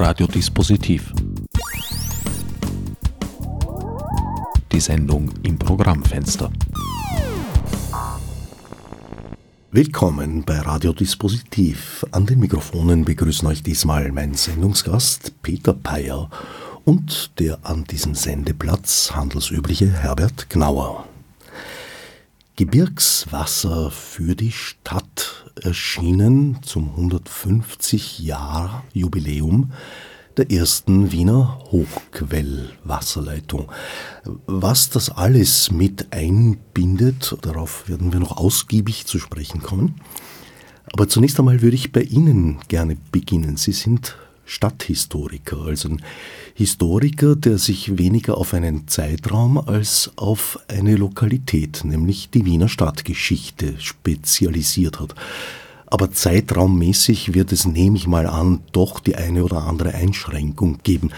[0.00, 1.12] Radiodispositiv.
[4.70, 6.52] Die Sendung im Programmfenster.
[9.72, 12.06] Willkommen bei Radiodispositiv.
[12.12, 16.30] An den Mikrofonen begrüßen euch diesmal mein Sendungsgast Peter Peyer
[16.84, 21.08] und der an diesem Sendeplatz handelsübliche Herbert Gnauer.
[22.54, 25.07] Gebirgswasser für die Stadt
[25.64, 29.72] erschienen zum 150 Jahr Jubiläum
[30.36, 33.72] der ersten Wiener Hochquellwasserleitung.
[34.46, 39.96] Was das alles mit einbindet, darauf werden wir noch ausgiebig zu sprechen kommen.
[40.92, 43.56] Aber zunächst einmal würde ich bei Ihnen gerne beginnen.
[43.56, 44.16] Sie sind
[44.48, 46.02] Stadthistoriker, also ein
[46.54, 53.74] Historiker, der sich weniger auf einen Zeitraum als auf eine Lokalität, nämlich die Wiener Stadtgeschichte,
[53.78, 55.14] spezialisiert hat.
[55.86, 61.10] Aber zeitraummäßig wird es, nehme ich mal an, doch die eine oder andere Einschränkung geben,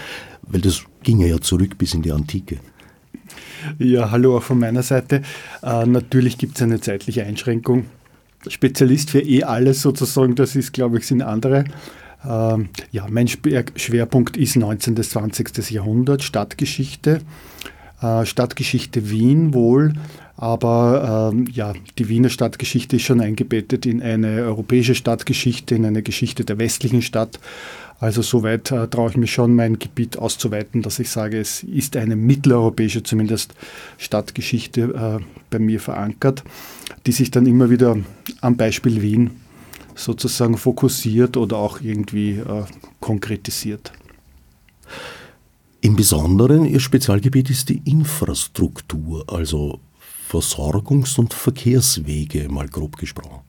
[0.43, 2.59] weil das ginge ja zurück bis in die Antike.
[3.79, 5.21] Ja, hallo auch von meiner Seite.
[5.63, 7.85] Äh, natürlich gibt es eine zeitliche Einschränkung.
[8.47, 11.65] Spezialist für eh alles sozusagen, das ist, glaube ich, sind andere.
[12.27, 14.95] Ähm, ja, mein Schwerpunkt ist 19.
[14.95, 15.71] bis 20.
[15.71, 17.21] Jahrhundert, Stadtgeschichte.
[18.01, 19.93] Äh, Stadtgeschichte Wien wohl,
[20.35, 26.01] aber ähm, ja, die Wiener Stadtgeschichte ist schon eingebettet in eine europäische Stadtgeschichte, in eine
[26.01, 27.39] Geschichte der westlichen Stadt.
[27.99, 31.95] Also soweit äh, traue ich mich schon, mein Gebiet auszuweiten, dass ich sage, es ist
[31.95, 33.53] eine mitteleuropäische zumindest
[33.99, 36.43] Stadtgeschichte äh, bei mir verankert,
[37.05, 37.97] die sich dann immer wieder
[38.41, 39.40] am Beispiel Wien
[40.03, 42.63] sozusagen fokussiert oder auch irgendwie äh,
[42.99, 43.91] konkretisiert.
[45.81, 49.79] Im Besonderen Ihr Spezialgebiet ist die Infrastruktur, also
[50.29, 53.41] Versorgungs- und Verkehrswege, mal grob gesprochen.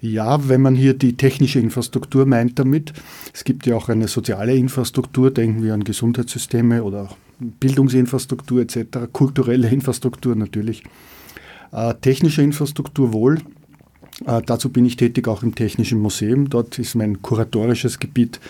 [0.00, 2.92] Ja, wenn man hier die technische Infrastruktur meint damit,
[3.32, 9.68] es gibt ja auch eine soziale Infrastruktur, denken wir an Gesundheitssysteme oder Bildungsinfrastruktur etc., kulturelle
[9.68, 10.82] Infrastruktur natürlich.
[11.72, 13.40] Äh, technische Infrastruktur wohl,
[14.24, 16.48] äh, dazu bin ich tätig auch im Technischen Museum.
[16.48, 18.40] Dort ist mein kuratorisches Gebiet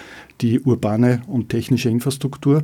[0.40, 2.62] die urbane und technische Infrastruktur.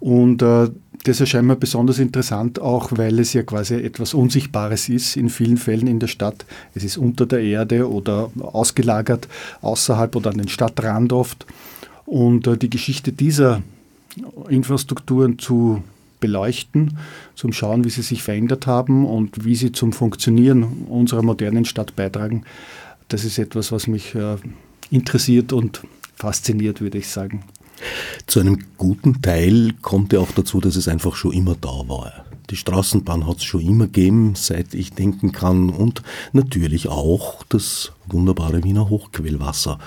[0.00, 0.68] Und äh,
[1.04, 5.56] das erscheint mir besonders interessant, auch weil es ja quasi etwas Unsichtbares ist in vielen
[5.56, 6.44] Fällen in der Stadt.
[6.74, 9.28] Es ist unter der Erde oder ausgelagert
[9.62, 11.46] außerhalb oder an den Stadtrand oft.
[12.04, 13.62] Und äh, die Geschichte dieser
[14.48, 15.82] Infrastrukturen zu
[16.20, 16.98] beleuchten,
[17.34, 21.96] zum Schauen, wie sie sich verändert haben und wie sie zum Funktionieren unserer modernen Stadt
[21.96, 22.44] beitragen.
[23.08, 24.36] Das ist etwas, was mich äh,
[24.90, 25.82] interessiert und
[26.14, 27.42] fasziniert, würde ich sagen.
[28.26, 32.24] Zu einem guten Teil kommt ja auch dazu, dass es einfach schon immer da war.
[32.50, 37.92] Die Straßenbahn hat es schon immer gegeben, seit ich denken kann, und natürlich auch das
[38.08, 39.78] wunderbare Wiener Hochquellwasser.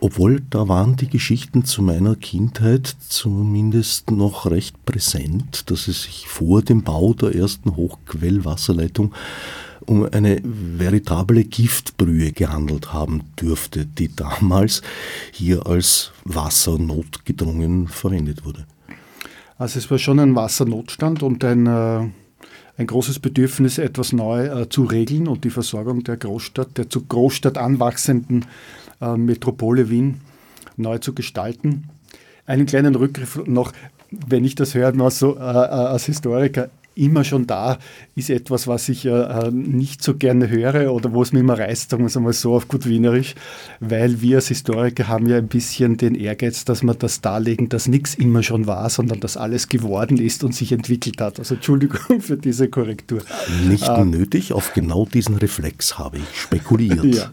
[0.00, 6.28] Obwohl, da waren die Geschichten zu meiner Kindheit zumindest noch recht präsent, dass es sich
[6.28, 9.14] vor dem Bau der ersten Hochquellwasserleitung
[9.86, 14.82] um eine veritable Giftbrühe gehandelt haben dürfte, die damals
[15.32, 18.66] hier als Wassernotgedrungen verwendet wurde.
[19.58, 22.08] Also es war schon ein Wassernotstand und ein, äh,
[22.76, 27.02] ein großes Bedürfnis, etwas neu äh, zu regeln und die Versorgung der Großstadt, der zu
[27.06, 28.44] Großstadt anwachsenden
[29.00, 30.20] Metropole Wien
[30.76, 31.88] neu zu gestalten.
[32.46, 33.72] Einen kleinen Rückgriff noch,
[34.10, 37.78] wenn ich das höre, mal so äh, äh, als Historiker, immer schon da
[38.14, 41.90] ist etwas, was ich äh, nicht so gerne höre oder wo es mir immer reißt,
[41.90, 43.34] sagen wir es einmal so auf gut Wienerisch,
[43.80, 47.86] weil wir als Historiker haben ja ein bisschen den Ehrgeiz, dass wir das darlegen, dass
[47.86, 51.38] nichts immer schon war, sondern dass alles geworden ist und sich entwickelt hat.
[51.38, 53.20] Also Entschuldigung für diese Korrektur.
[53.68, 57.04] Nicht äh, nötig, auf genau diesen Reflex habe ich spekuliert.
[57.04, 57.30] Ja.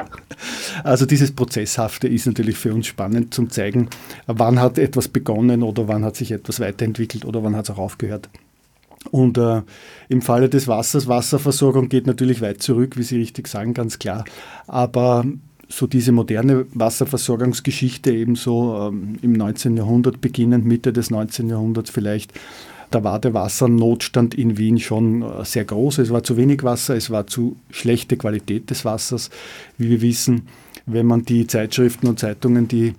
[0.84, 3.88] Also dieses Prozesshafte ist natürlich für uns spannend zum zeigen,
[4.28, 7.78] wann hat etwas begonnen oder wann hat sich etwas weiterentwickelt oder wann hat es auch
[7.78, 8.30] aufgehört.
[9.12, 9.62] Und äh,
[10.10, 14.26] im Falle des Wassers, Wasserversorgung geht natürlich weit zurück, wie Sie richtig sagen, ganz klar.
[14.68, 15.26] Aber
[15.68, 19.78] so diese moderne Wasserversorgungsgeschichte ebenso ähm, im 19.
[19.78, 21.50] Jahrhundert beginnend, Mitte des 19.
[21.50, 22.34] Jahrhunderts vielleicht,
[22.92, 25.98] da war der Wassernotstand in Wien schon äh, sehr groß.
[25.98, 29.32] Es war zu wenig Wasser, es war zu schlechte Qualität des Wassers.
[29.78, 30.48] Wie wir wissen,
[30.86, 32.94] wenn man die Zeitschriften und Zeitungen, die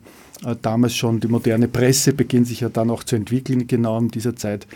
[0.44, 4.08] äh, damals schon die moderne Presse beginnt sich ja dann auch zu entwickeln, genau in
[4.08, 4.66] dieser Zeit,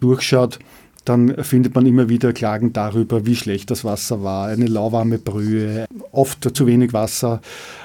[0.00, 0.58] durchschaut,
[1.06, 5.86] dann findet man immer wieder Klagen darüber, wie schlecht das Wasser war, eine lauwarme Brühe,
[6.10, 7.40] oft zu wenig Wasser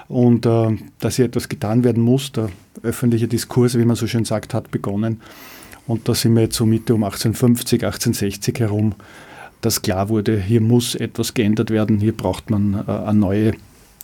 [0.07, 2.31] und äh, dass hier etwas getan werden muss.
[2.31, 2.49] Der
[2.81, 5.21] öffentliche Diskurs, wie man so schön sagt, hat begonnen.
[5.85, 8.95] Und da sind wir jetzt so Mitte um 1850, 1860 herum,
[9.61, 13.53] dass klar wurde, hier muss etwas geändert werden, hier braucht man äh, eine neue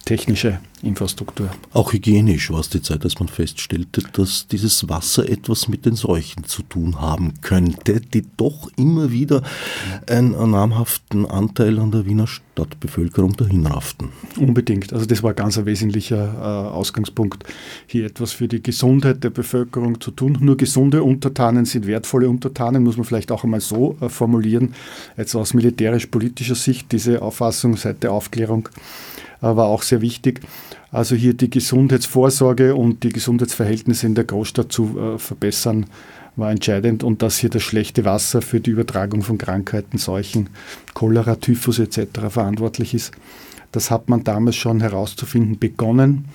[0.07, 1.49] technische Infrastruktur.
[1.73, 5.95] Auch hygienisch war es die Zeit, dass man feststellte, dass dieses Wasser etwas mit den
[5.95, 9.43] Seuchen zu tun haben könnte, die doch immer wieder
[10.09, 12.27] einen namhaften Anteil an der Wiener
[12.57, 14.09] Stadtbevölkerung dahinrafften.
[14.39, 14.91] Unbedingt.
[14.91, 17.43] Also das war ganz ein wesentlicher äh, Ausgangspunkt,
[17.85, 20.37] hier etwas für die Gesundheit der Bevölkerung zu tun.
[20.41, 24.73] Nur gesunde Untertanen sind wertvolle Untertanen, muss man vielleicht auch einmal so äh, formulieren.
[25.17, 28.69] Jetzt aus militärisch-politischer Sicht, diese Auffassung seit der Aufklärung
[29.41, 30.41] äh, war auch sehr wichtig.
[30.91, 35.85] Also hier die Gesundheitsvorsorge und die Gesundheitsverhältnisse in der Großstadt zu verbessern,
[36.37, 40.49] war entscheidend und dass hier das schlechte Wasser für die Übertragung von Krankheiten, Seuchen,
[40.93, 42.29] Cholera, Typhus etc.
[42.29, 43.11] verantwortlich ist.
[43.71, 46.25] Das hat man damals schon herauszufinden begonnen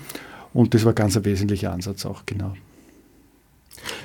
[0.52, 2.54] und das war ganz ein wesentlicher Ansatz auch, genau.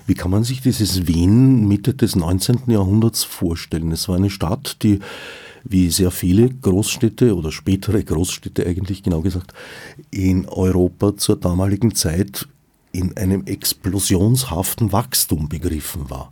[0.06, 2.62] Wie kann man sich dieses Wien Mitte des 19.
[2.68, 3.92] Jahrhunderts vorstellen?
[3.92, 5.00] Es war eine Stadt, die
[5.64, 9.54] wie sehr viele Großstädte oder spätere Großstädte eigentlich genau gesagt,
[10.12, 12.48] in Europa zur damaligen Zeit
[12.92, 16.32] in einem explosionshaften Wachstum begriffen war.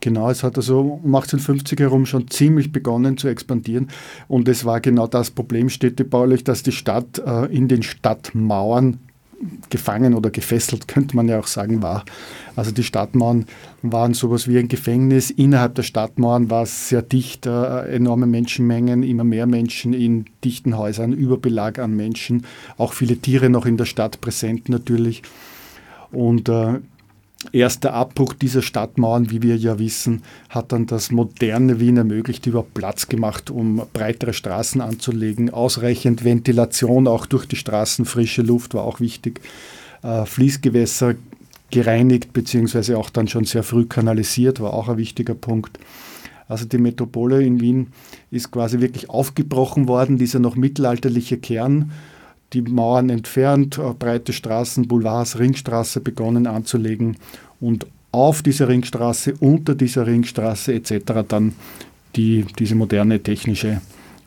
[0.00, 3.88] Genau, es hat also um 1850 herum schon ziemlich begonnen zu expandieren.
[4.28, 8.98] Und es war genau das Problem städtebaulich, dass die Stadt äh, in den Stadtmauern
[9.70, 12.04] gefangen oder gefesselt, könnte man ja auch sagen, war.
[12.54, 13.46] Also die Stadtmauern
[13.82, 15.30] waren sowas wie ein Gefängnis.
[15.30, 20.76] Innerhalb der Stadtmauern war es sehr dicht, äh, enorme Menschenmengen, immer mehr Menschen in dichten
[20.76, 22.44] Häusern, Überbelag an Menschen,
[22.76, 25.22] auch viele Tiere noch in der Stadt präsent natürlich.
[26.12, 26.80] Und äh,
[27.52, 32.46] erst der Abbruch dieser Stadtmauern, wie wir ja wissen, hat dann das moderne Wien ermöglicht,
[32.46, 38.74] überhaupt Platz gemacht, um breitere Straßen anzulegen, ausreichend Ventilation auch durch die Straßen, frische Luft
[38.74, 39.40] war auch wichtig,
[40.02, 41.14] äh, Fließgewässer
[41.70, 45.78] gereinigt beziehungsweise auch dann schon sehr früh kanalisiert, war auch ein wichtiger Punkt.
[46.46, 47.88] Also die Metropole in Wien
[48.30, 51.90] ist quasi wirklich aufgebrochen worden, dieser noch mittelalterliche Kern
[52.54, 57.16] die Mauern entfernt, äh, breite Straßen, Boulevards, Ringstraße begonnen anzulegen
[57.60, 61.26] und auf dieser Ringstraße, unter dieser Ringstraße etc.
[61.26, 61.54] dann
[62.14, 63.80] die, diese moderne technische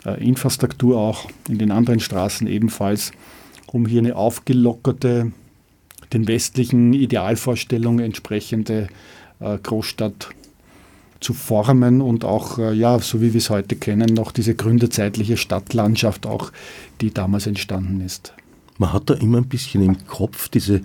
[0.06, 3.12] äh, Infrastruktur auch in den anderen Straßen ebenfalls,
[3.68, 5.32] um hier eine aufgelockerte,
[6.14, 8.88] den westlichen Idealvorstellungen entsprechende
[9.40, 10.30] äh, Großstadt
[11.20, 15.38] zu formen und auch, äh, ja, so wie wir es heute kennen, noch diese gründerzeitliche
[15.38, 16.52] Stadtlandschaft auch,
[17.02, 18.34] die damals entstanden ist.
[18.78, 20.82] Man hat da immer ein bisschen im Kopf diese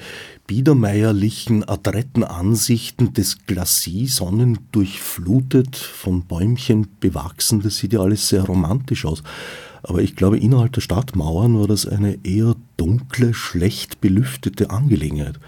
[0.47, 7.61] biedermeierlichen, adretten Ansichten des Glacis, sonnendurchflutet, von Bäumchen bewachsen.
[7.61, 9.23] Das sieht ja alles sehr romantisch aus.
[9.83, 15.39] Aber ich glaube, innerhalb der Stadtmauern war das eine eher dunkle, schlecht belüftete Angelegenheit.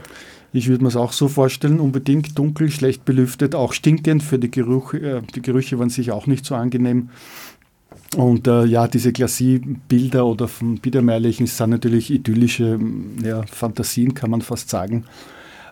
[0.54, 4.22] Ich würde mir es auch so vorstellen, unbedingt dunkel, schlecht belüftet, auch stinkend.
[4.22, 7.10] Für die Gerüche, äh, die Gerüche waren sicher auch nicht so angenehm.
[8.16, 12.78] Und äh, ja, diese Glacis-Bilder oder von Biedermeierlichen sind natürlich idyllische
[13.20, 15.04] ja, Fantasien, kann man fast sagen.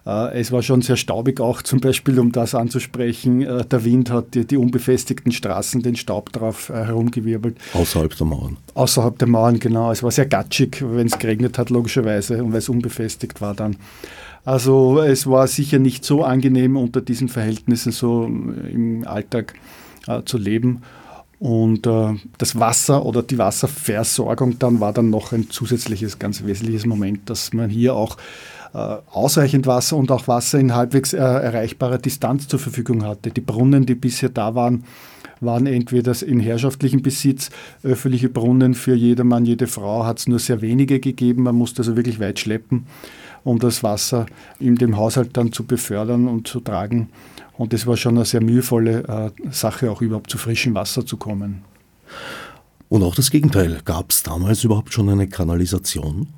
[0.04, 3.42] Äh, es war schon sehr staubig auch, zum Beispiel, um das anzusprechen.
[3.42, 7.56] Äh, der Wind hat die, die, unbefestigten Straßen den Staub drauf äh, herumgewirbelt.
[7.74, 8.56] Außerhalb der Mauern.
[8.74, 9.92] Außerhalb der Mauern, genau.
[9.92, 13.76] Es war sehr gatschig, wenn es geregnet hat, logischerweise, und weil es unbefestigt war dann.
[14.44, 19.54] Also es war sicher nicht so angenehm, unter diesen Verhältnissen so im Alltag
[20.08, 20.82] äh, zu leben.
[21.38, 26.86] Und äh, das Wasser oder die Wasserversorgung dann war dann noch ein zusätzliches, ganz wesentliches
[26.86, 28.16] Moment, dass man hier auch
[28.74, 33.30] äh, ausreichend Wasser und auch Wasser in halbwegs äh, erreichbarer Distanz zur Verfügung hatte.
[33.30, 34.84] Die Brunnen, die bisher da waren,
[35.40, 37.50] waren entweder in herrschaftlichem Besitz,
[37.82, 41.42] öffentliche Brunnen für jedermann, jede Frau hat es nur sehr wenige gegeben.
[41.42, 42.86] Man musste also wirklich weit schleppen
[43.44, 44.26] um das Wasser
[44.58, 47.08] in dem Haushalt dann zu befördern und zu tragen.
[47.58, 51.16] Und das war schon eine sehr mühevolle äh, Sache, auch überhaupt zu frischem Wasser zu
[51.16, 51.62] kommen.
[52.88, 53.80] Und auch das Gegenteil.
[53.84, 56.28] Gab es damals überhaupt schon eine Kanalisation?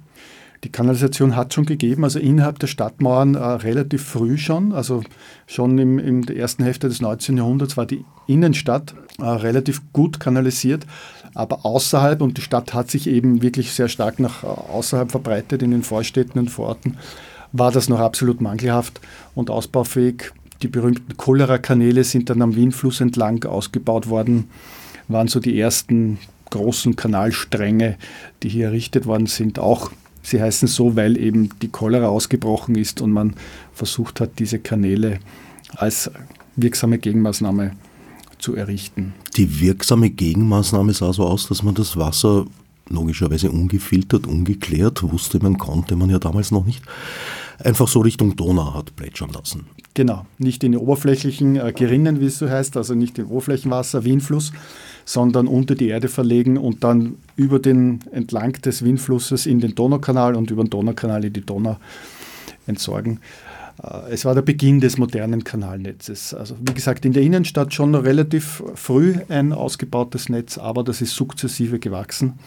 [0.64, 4.73] Die Kanalisation hat schon gegeben, also innerhalb der Stadtmauern äh, relativ früh schon.
[4.73, 5.02] Also
[5.46, 7.37] schon im, im ersten Hälfte des 19.
[7.37, 10.87] Jahrhunderts war die Innenstadt äh, relativ gut kanalisiert.
[11.34, 15.62] Aber außerhalb, und die Stadt hat sich eben wirklich sehr stark nach äh, außerhalb verbreitet,
[15.62, 16.96] in den Vorstädten und Vororten,
[17.52, 19.00] war das noch absolut mangelhaft
[19.34, 20.32] und ausbaufähig.
[20.62, 24.48] Die berühmten Cholera-Kanäle sind dann am Wienfluss entlang ausgebaut worden,
[25.08, 26.18] waren so die ersten
[26.50, 27.96] großen Kanalstränge,
[28.42, 29.58] die hier errichtet worden sind.
[29.58, 29.90] Auch
[30.22, 33.34] sie heißen so, weil eben die Cholera ausgebrochen ist und man
[33.72, 35.18] versucht hat, diese Kanäle
[35.76, 36.10] als
[36.56, 37.72] wirksame Gegenmaßnahme
[38.44, 39.14] zu errichten.
[39.36, 42.44] Die wirksame Gegenmaßnahme sah so aus, dass man das Wasser
[42.90, 46.82] logischerweise ungefiltert, ungeklärt, wusste man, konnte man ja damals noch nicht,
[47.58, 49.66] einfach so Richtung Donau hat plätschern lassen.
[49.94, 54.04] Genau, nicht in die oberflächlichen äh, Gerinnen, wie es so heißt, also nicht im Oberflächenwasser,
[54.04, 54.52] Wienfluss,
[55.06, 60.34] sondern unter die Erde verlegen und dann über den entlang des Wienflusses in den Donaukanal
[60.34, 61.78] und über den Donaukanal in die Donau
[62.66, 63.20] entsorgen.
[63.82, 66.34] Äh, es war der Beginn des modernen Kanalnetzes.
[66.34, 71.14] Also wie gesagt, in der Innenstadt schon relativ früh ein ausgebautes Netz, aber das ist
[71.14, 72.38] sukzessive gewachsen,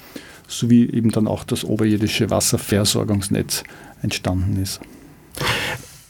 [0.48, 3.64] sowie eben dann auch das oberirdische Wasserversorgungsnetz
[4.02, 4.80] entstanden ist.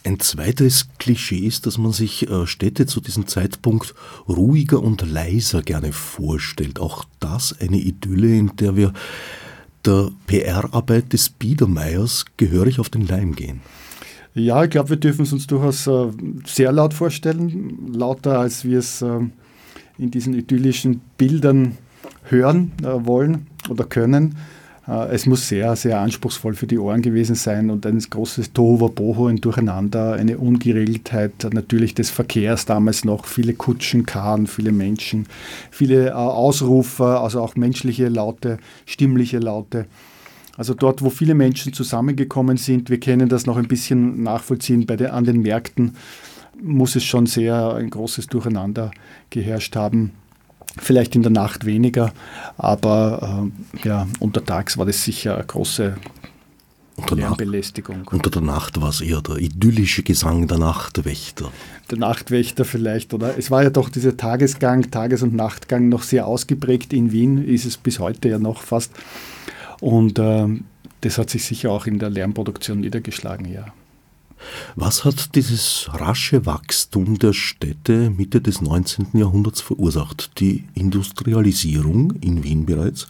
[0.04, 3.94] Ein zweites Klischee ist, dass man sich äh, Städte zu diesem Zeitpunkt
[4.26, 6.78] ruhiger und leiser gerne vorstellt.
[6.78, 8.92] Auch das eine Idylle, in der wir
[9.84, 13.60] der PR-Arbeit des Biedermeiers gehörig auf den Leim gehen.
[14.38, 16.10] Ja, ich glaube, wir dürfen es uns durchaus äh,
[16.46, 19.20] sehr laut vorstellen, lauter als wir es äh,
[19.98, 21.76] in diesen idyllischen Bildern
[22.22, 24.36] hören äh, wollen oder können.
[24.86, 29.26] Äh, es muss sehr, sehr anspruchsvoll für die Ohren gewesen sein und ein großes Tohuwabohu,
[29.26, 35.26] ein Durcheinander, eine Ungeregeltheit natürlich des Verkehrs damals noch, viele Kutschen, Karren, viele Menschen,
[35.72, 39.86] viele äh, Ausrufer, also auch menschliche Laute, stimmliche Laute.
[40.58, 44.96] Also dort, wo viele Menschen zusammengekommen sind, wir können das noch ein bisschen nachvollziehen bei
[44.96, 45.96] der, an den Märkten,
[46.60, 48.90] muss es schon sehr ein großes Durcheinander
[49.30, 50.10] geherrscht haben.
[50.76, 52.12] Vielleicht in der Nacht weniger,
[52.56, 53.50] aber
[53.84, 55.96] äh, ja, untertags war das sicher eine große
[56.96, 57.98] unter Lärmbelästigung.
[57.98, 61.52] Nacht, unter der Nacht war es eher der idyllische Gesang der Nachtwächter.
[61.88, 63.38] Der Nachtwächter vielleicht, oder?
[63.38, 67.64] Es war ja doch dieser Tagesgang, Tages- und Nachtgang noch sehr ausgeprägt in Wien, ist
[67.64, 68.92] es bis heute ja noch fast.
[69.80, 70.46] Und äh,
[71.00, 73.66] das hat sich sicher auch in der Lärmproduktion niedergeschlagen, ja.
[74.76, 79.08] Was hat dieses rasche Wachstum der Städte Mitte des 19.
[79.14, 80.38] Jahrhunderts verursacht?
[80.38, 83.08] Die Industrialisierung in Wien bereits?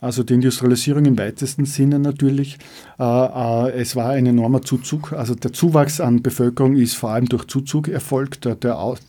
[0.00, 2.58] Also die Industrialisierung im weitesten Sinne natürlich.
[2.98, 5.12] Äh, äh, es war ein enormer Zuzug.
[5.12, 8.48] Also der Zuwachs an Bevölkerung ist vor allem durch Zuzug erfolgt.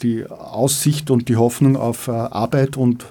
[0.02, 3.06] Die Aussicht und die Hoffnung auf äh, Arbeit und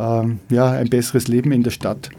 [0.00, 2.10] ja, ein besseres Leben in der Stadt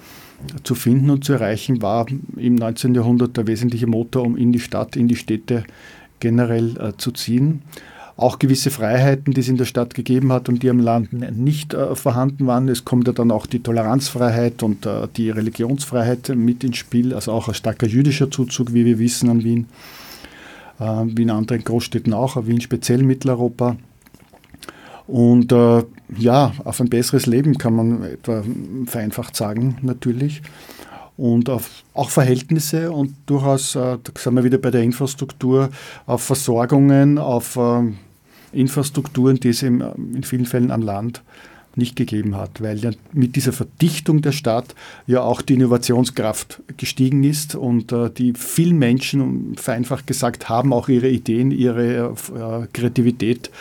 [0.63, 2.05] zu finden und zu erreichen, war
[2.37, 2.95] im 19.
[2.95, 5.63] Jahrhundert der wesentliche Motor, um in die Stadt, in die Städte
[6.19, 7.61] generell äh, zu ziehen.
[8.17, 11.73] Auch gewisse Freiheiten, die es in der Stadt gegeben hat und die am Land nicht
[11.73, 12.67] äh, vorhanden waren.
[12.67, 17.31] Es kommt ja dann auch die Toleranzfreiheit und äh, die Religionsfreiheit mit ins Spiel, also
[17.31, 19.67] auch ein starker jüdischer Zuzug, wie wir wissen, an Wien,
[20.79, 23.77] äh, wie in anderen Großstädten auch, Wien speziell Mitteleuropa.
[25.09, 25.83] Und äh,
[26.19, 28.43] ja, auf ein besseres Leben kann man etwa
[28.85, 30.43] vereinfacht sagen, natürlich.
[31.17, 35.69] Und auf auch Verhältnisse und durchaus, äh, da sind wir wieder bei der Infrastruktur,
[36.05, 37.91] auf Versorgungen, auf äh,
[38.51, 39.81] Infrastrukturen, die es im,
[40.13, 41.23] in vielen Fällen an Land
[41.75, 44.75] nicht gegeben hat, weil ja mit dieser Verdichtung der Stadt
[45.07, 50.89] ja auch die Innovationskraft gestiegen ist und äh, die vielen Menschen, vereinfacht gesagt, haben auch
[50.89, 53.51] ihre Ideen, ihre äh, Kreativität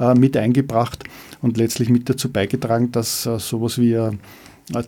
[0.00, 1.04] äh, mit eingebracht
[1.40, 4.12] und letztlich mit dazu beigetragen, dass äh, sowas wie äh,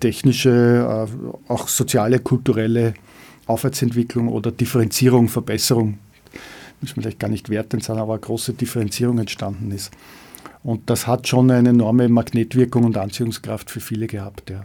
[0.01, 2.95] technische, äh, auch soziale, kulturelle
[3.47, 5.99] Aufwärtsentwicklung oder Differenzierung, Verbesserung,
[6.81, 9.91] muss man vielleicht gar nicht werten sein, aber eine große Differenzierung entstanden ist.
[10.63, 14.51] Und das hat schon eine enorme Magnetwirkung und Anziehungskraft für viele gehabt.
[14.51, 14.65] Ja.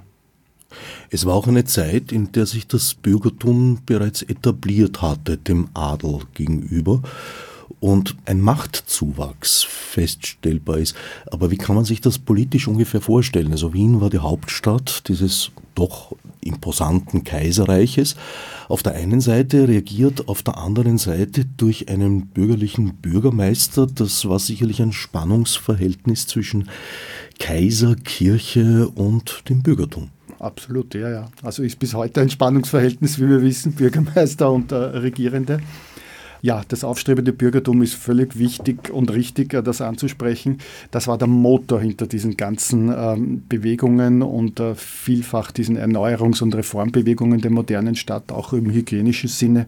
[1.10, 6.22] Es war auch eine Zeit, in der sich das Bürgertum bereits etabliert hatte, dem Adel
[6.34, 7.02] gegenüber
[7.80, 10.96] und ein Machtzuwachs feststellbar ist.
[11.28, 13.52] Aber wie kann man sich das politisch ungefähr vorstellen?
[13.52, 18.16] Also Wien war die Hauptstadt dieses doch imposanten Kaiserreiches.
[18.70, 23.88] Auf der einen Seite reagiert auf der anderen Seite durch einen bürgerlichen Bürgermeister.
[23.88, 26.70] Das war sicherlich ein Spannungsverhältnis zwischen
[27.40, 30.10] Kaiser, Kirche und dem Bürgertum.
[30.40, 31.32] Absolut, ja, ja.
[31.44, 35.60] Also ist bis heute ein Spannungsverhältnis, wie wir wissen, Bürgermeister und äh, Regierende.
[36.46, 40.60] Ja, das aufstrebende Bürgertum ist völlig wichtig und richtig, äh, das anzusprechen.
[40.92, 46.54] Das war der Motor hinter diesen ganzen ähm, Bewegungen und äh, vielfach diesen Erneuerungs- und
[46.54, 49.66] Reformbewegungen der modernen Stadt, auch im hygienischen Sinne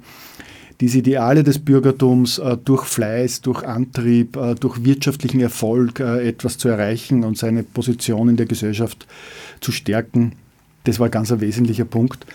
[0.80, 6.68] diese Ideale des Bürgertums äh, durch Fleiß, durch Antrieb, äh, durch wirtschaftlichen Erfolg etwas zu
[6.70, 9.08] erreichen und seine Position in der Gesellschaft
[9.62, 10.34] zu stärken,
[10.84, 12.28] das war ganz ein wesentlicher Punkt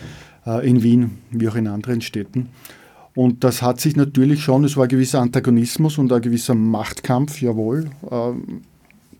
[0.61, 2.49] in Wien wie auch in anderen Städten.
[3.15, 7.41] Und das hat sich natürlich schon, es war ein gewisser Antagonismus und ein gewisser Machtkampf,
[7.41, 7.91] jawohl.
[8.09, 8.61] Ähm,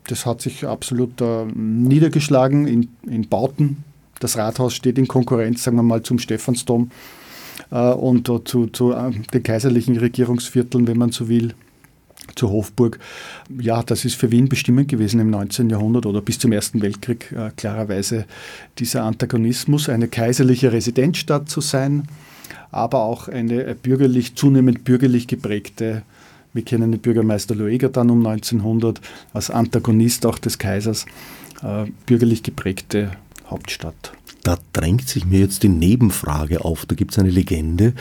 [0.07, 3.83] das hat sich absolut äh, niedergeschlagen in, in Bauten.
[4.19, 6.91] Das Rathaus steht in Konkurrenz, sagen wir mal, zum Stephansdom
[7.71, 11.53] äh, und zu, zu äh, den kaiserlichen Regierungsvierteln, wenn man so will
[12.35, 12.99] zur Hofburg.
[13.59, 15.69] Ja, das ist für Wien bestimmend gewesen im 19.
[15.69, 18.25] Jahrhundert oder bis zum Ersten Weltkrieg äh, klarerweise
[18.79, 22.07] dieser Antagonismus, eine kaiserliche Residenzstadt zu sein,
[22.73, 26.03] aber auch eine bürgerlich, zunehmend bürgerlich geprägte,
[26.53, 29.01] wir kennen den Bürgermeister Lueger dann um 1900
[29.33, 31.05] als Antagonist auch des Kaisers,
[31.63, 33.11] äh, bürgerlich geprägte
[33.47, 34.13] Hauptstadt.
[34.43, 36.85] Da drängt sich mir jetzt die Nebenfrage auf.
[36.85, 37.93] Da gibt es eine Legende,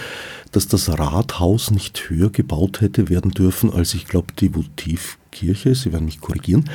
[0.51, 5.75] dass das Rathaus nicht höher gebaut hätte werden dürfen als, ich glaube, die Votivkirche.
[5.75, 6.69] Sie werden mich korrigieren.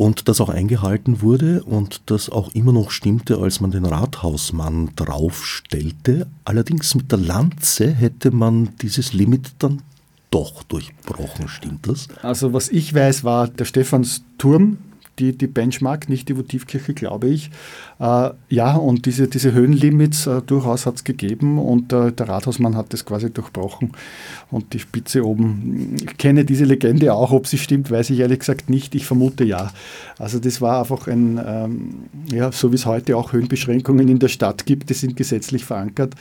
[0.00, 4.92] Und das auch eingehalten wurde und das auch immer noch stimmte, als man den Rathausmann
[4.96, 6.26] draufstellte.
[6.46, 9.82] Allerdings mit der Lanze hätte man dieses Limit dann
[10.30, 11.48] doch durchbrochen.
[11.48, 12.08] Stimmt das?
[12.22, 14.78] Also was ich weiß, war der Stephansturm
[15.20, 17.50] die, die Benchmark, nicht die Votivkirche, glaube ich.
[17.98, 22.76] Äh, ja, und diese, diese Höhenlimits äh, durchaus hat es gegeben und äh, der Rathausmann
[22.76, 23.92] hat das quasi durchbrochen
[24.50, 25.96] und die Spitze oben.
[26.00, 28.94] Ich kenne diese Legende auch, ob sie stimmt, weiß ich ehrlich gesagt nicht.
[28.94, 29.70] Ich vermute ja.
[30.18, 31.94] Also das war einfach ein, ähm,
[32.32, 36.14] ja, so wie es heute auch Höhenbeschränkungen in der Stadt gibt, die sind gesetzlich verankert.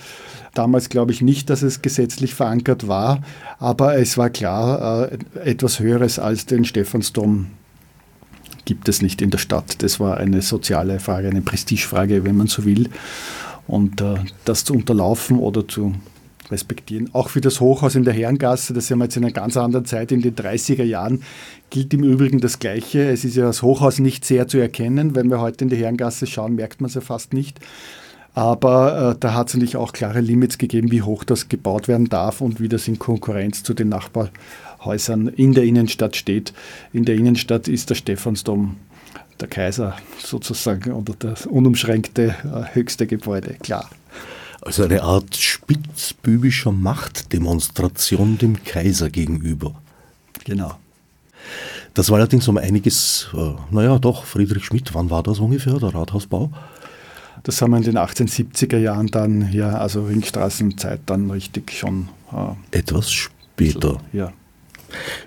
[0.54, 3.22] Damals glaube ich nicht, dass es gesetzlich verankert war,
[3.60, 7.48] aber es war klar, äh, etwas Höheres als den Stephansdom
[8.66, 9.82] gibt es nicht in der Stadt.
[9.84, 12.90] Das war eine soziale Frage, eine Prestigefrage, wenn man so will.
[13.68, 15.94] Und äh, das zu unterlaufen oder zu
[16.52, 17.10] respektieren.
[17.14, 19.86] Auch für das Hochhaus in der Herrengasse, das haben wir jetzt in einer ganz anderen
[19.86, 21.24] Zeit, in den 30er Jahren,
[21.70, 23.10] gilt im Übrigen das Gleiche.
[23.10, 25.16] Es ist ja das Hochhaus nicht sehr zu erkennen.
[25.16, 27.60] Wenn wir heute in die Herrengasse schauen, merkt man es ja fast nicht.
[28.34, 32.10] Aber äh, da hat es natürlich auch klare Limits gegeben, wie hoch das gebaut werden
[32.10, 34.30] darf und wie das in Konkurrenz zu den Nachbarn
[34.84, 36.54] Häusern in der Innenstadt steht.
[36.94, 38.78] In der Innenstadt ist der Stephansdom
[39.40, 43.90] der Kaiser sozusagen oder das unumschränkte äh, höchste Gebäude, klar.
[44.62, 49.76] Also eine Art spitzbübischer Machtdemonstration dem Kaiser gegenüber.
[50.44, 50.78] Genau.
[51.94, 55.96] Das war allerdings um einiges, äh, naja doch, Friedrich Schmidt, wann war das ungefähr, der
[55.96, 56.52] Rathausbau?
[57.44, 62.10] Das haben wir in den 1870er Jahren dann, ja, also Ringstraßenzeit dann richtig schon.
[62.34, 63.80] Äh, Etwas später.
[63.82, 64.34] So, ja.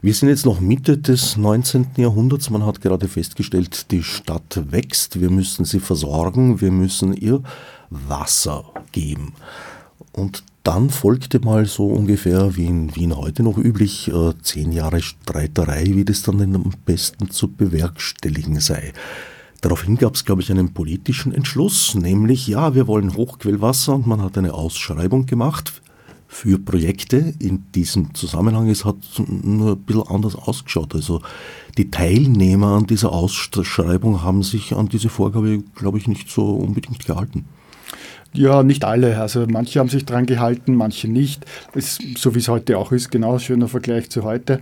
[0.00, 1.88] Wir sind jetzt noch Mitte des 19.
[1.96, 2.50] Jahrhunderts.
[2.50, 5.20] Man hat gerade festgestellt, die Stadt wächst.
[5.20, 6.60] Wir müssen sie versorgen.
[6.60, 7.42] Wir müssen ihr
[7.90, 9.34] Wasser geben.
[10.12, 15.02] Und dann folgte mal so ungefähr, wie in Wien heute noch üblich, äh, zehn Jahre
[15.02, 18.92] Streiterei, wie das dann am besten zu bewerkstelligen sei.
[19.60, 24.20] Daraufhin gab es, glaube ich, einen politischen Entschluss, nämlich ja, wir wollen Hochquellwasser und man
[24.20, 25.81] hat eine Ausschreibung gemacht
[26.32, 28.70] für Projekte in diesem Zusammenhang.
[28.70, 28.96] Es hat
[29.28, 30.94] nur ein bisschen anders ausgeschaut.
[30.94, 31.20] Also
[31.76, 37.04] die Teilnehmer an dieser Ausschreibung haben sich an diese Vorgabe, glaube ich, nicht so unbedingt
[37.04, 37.44] gehalten.
[38.32, 39.20] Ja, nicht alle.
[39.20, 41.44] Also manche haben sich daran gehalten, manche nicht.
[41.74, 44.58] Es, so wie es heute auch ist, genau, schöner Vergleich zu heute.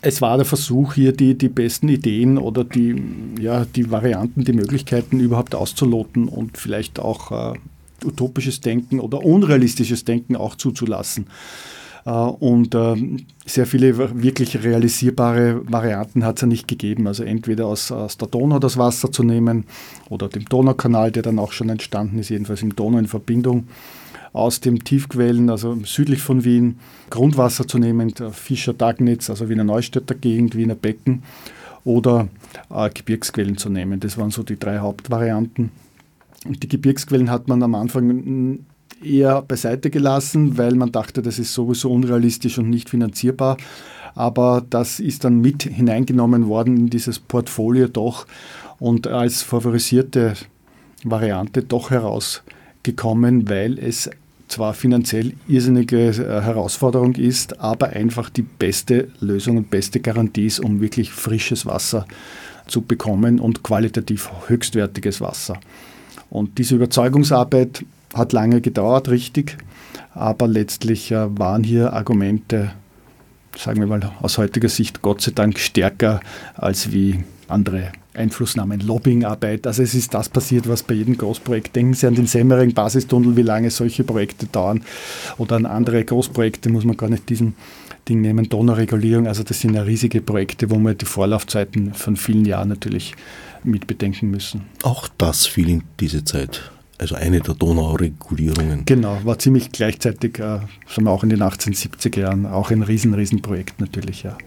[0.00, 3.00] Es war der Versuch, hier die, die besten Ideen oder die,
[3.38, 7.58] ja, die Varianten, die Möglichkeiten überhaupt auszuloten und vielleicht auch äh,
[8.04, 11.26] utopisches Denken oder unrealistisches Denken auch zuzulassen.
[12.04, 12.96] Äh, und äh,
[13.46, 17.06] sehr viele wirklich realisierbare Varianten hat es ja nicht gegeben.
[17.06, 19.64] Also entweder aus, aus der Donau das Wasser zu nehmen
[20.08, 23.68] oder dem Donaukanal, der dann auch schon entstanden ist, jedenfalls im Donau in Verbindung
[24.32, 26.78] aus dem Tiefquellen, also südlich von Wien,
[27.10, 31.22] Grundwasser zu nehmen, Fischer Dagnitz, also Wiener Neustädter Gegend, Wiener Becken
[31.84, 32.28] oder
[32.70, 34.00] äh, Gebirgsquellen zu nehmen.
[34.00, 35.70] Das waren so die drei Hauptvarianten.
[36.44, 38.64] Und die Gebirgsquellen hat man am Anfang
[39.02, 43.56] eher beiseite gelassen, weil man dachte, das ist sowieso unrealistisch und nicht finanzierbar.
[44.14, 48.26] Aber das ist dann mit hineingenommen worden in dieses Portfolio doch
[48.78, 50.34] und als favorisierte
[51.04, 54.10] Variante doch herausgekommen, weil es
[54.48, 60.60] zwar finanziell irrsinnige äh, Herausforderung ist, aber einfach die beste Lösung und beste Garantie ist,
[60.60, 62.06] um wirklich frisches Wasser
[62.66, 65.58] zu bekommen und qualitativ höchstwertiges Wasser.
[66.32, 69.58] Und diese Überzeugungsarbeit hat lange gedauert, richtig,
[70.14, 72.72] aber letztlich äh, waren hier Argumente,
[73.54, 76.20] sagen wir mal aus heutiger Sicht, Gott sei Dank stärker
[76.54, 79.66] als wie andere Einflussnahmen, Lobbyingarbeit.
[79.66, 81.76] Also es ist das passiert, was bei jedem Großprojekt.
[81.76, 84.84] Denken Sie an den Semmering-Basistunnel, wie lange solche Projekte dauern.
[85.36, 87.54] Oder an andere Großprojekte, muss man gar nicht diesen
[88.08, 89.26] Ding nehmen, Donauregulierung.
[89.26, 93.14] Also das sind ja riesige Projekte, wo man die Vorlaufzeiten von vielen Jahren natürlich
[93.64, 94.62] mitbedenken müssen.
[94.82, 96.70] Auch das fiel in diese Zeit.
[96.98, 98.84] Also eine der Donauregulierungen.
[98.84, 100.60] Genau, war ziemlich gleichzeitig, äh,
[100.96, 104.38] wir auch in den 1870er Jahren, auch ein riesen, riesen Projekt natürlich, ja.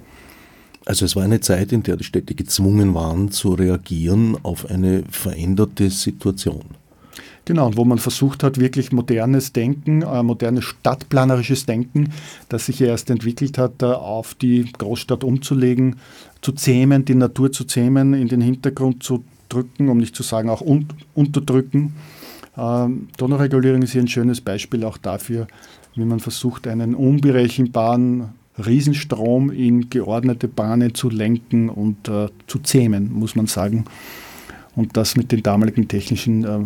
[0.86, 5.04] Also es war eine Zeit, in der die Städte gezwungen waren zu reagieren auf eine
[5.10, 6.64] veränderte Situation.
[7.46, 12.12] Genau, und wo man versucht hat, wirklich modernes Denken, äh, modernes stadtplanerisches Denken,
[12.50, 15.98] das sich erst entwickelt hat, äh, auf die Großstadt umzulegen,
[16.46, 20.48] zu zähmen, die Natur zu zähmen, in den Hintergrund zu drücken, um nicht zu sagen
[20.48, 21.96] auch un unterdrücken.
[22.56, 25.48] Ähm, Donauregulierung ist hier ein schönes Beispiel auch dafür,
[25.96, 28.30] wie man versucht, einen unberechenbaren
[28.64, 33.86] Riesenstrom in geordnete Bahnen zu lenken und äh, zu zähmen, muss man sagen.
[34.76, 36.60] und das mit den damaligen technischen äh,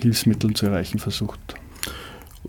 [0.00, 1.40] Hilfsmitteln zu erreichen versucht.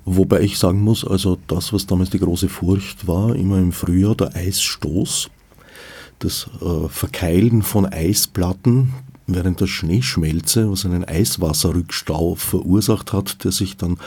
[0.04, 4.14] Wobei ich sagen muss, also das, was damals die große Furcht war, immer im Frühjahr
[4.14, 5.32] der Eisstoß,
[6.20, 8.94] das äh, Verkeilen von Eisplatten
[9.28, 13.98] während der Schneeschmelze, was einen Eiswasserrückstau verursacht hat, der sich dann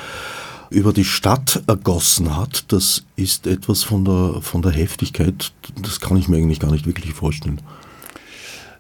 [0.71, 6.17] über die Stadt ergossen hat, das ist etwas von der, von der Heftigkeit, das kann
[6.17, 7.61] ich mir eigentlich gar nicht wirklich vorstellen.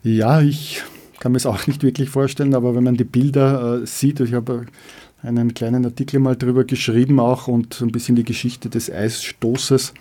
[0.02, 0.82] Ja, ich
[1.18, 4.34] kann mir es auch nicht wirklich vorstellen, aber wenn man die Bilder äh, sieht, ich
[4.34, 4.66] habe
[5.22, 9.94] einen kleinen Artikel mal darüber geschrieben auch und ein bisschen die Geschichte des Eisstoßes,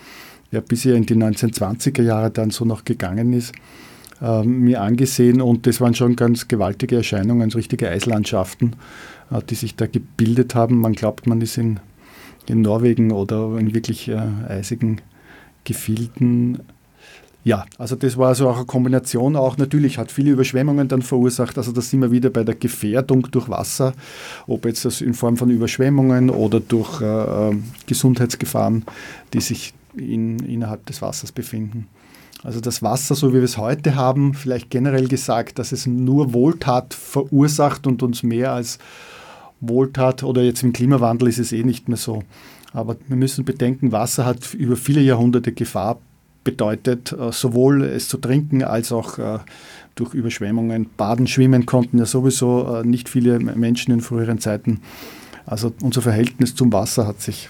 [0.52, 3.54] ja bis er in die 1920er Jahre dann so noch gegangen ist,
[4.22, 8.76] äh, mir angesehen und das waren schon ganz gewaltige Erscheinungen, so richtige Eislandschaften,
[9.32, 10.80] äh, die sich da gebildet haben.
[10.80, 11.80] Man glaubt, man ist in,
[12.48, 15.02] in Norwegen oder in wirklich äh, eisigen
[15.64, 16.60] Gefilden
[17.48, 19.56] ja, also das war so auch eine Kombination auch.
[19.56, 21.58] Natürlich hat viele Überschwemmungen dann verursacht.
[21.58, 23.94] Also da sind wir wieder bei der Gefährdung durch Wasser,
[24.48, 27.56] ob jetzt das in Form von Überschwemmungen oder durch äh,
[27.86, 28.84] Gesundheitsgefahren,
[29.34, 31.88] die sich in, innerhalb des Wassers befinden.
[32.44, 36.34] Also das Wasser, so wie wir es heute haben, vielleicht generell gesagt, dass es nur
[36.34, 38.78] Wohltat verursacht und uns mehr als
[39.60, 42.24] Wohltat oder jetzt im Klimawandel ist es eh nicht mehr so.
[42.74, 46.00] Aber wir müssen bedenken, Wasser hat über viele Jahrhunderte Gefahr
[46.44, 49.40] bedeutet, äh, sowohl es zu trinken als auch äh,
[49.96, 50.90] durch Überschwemmungen.
[50.96, 54.80] Baden, Schwimmen konnten ja sowieso äh, nicht viele Menschen in früheren Zeiten.
[55.46, 57.50] Also unser Verhältnis zum Wasser hat sich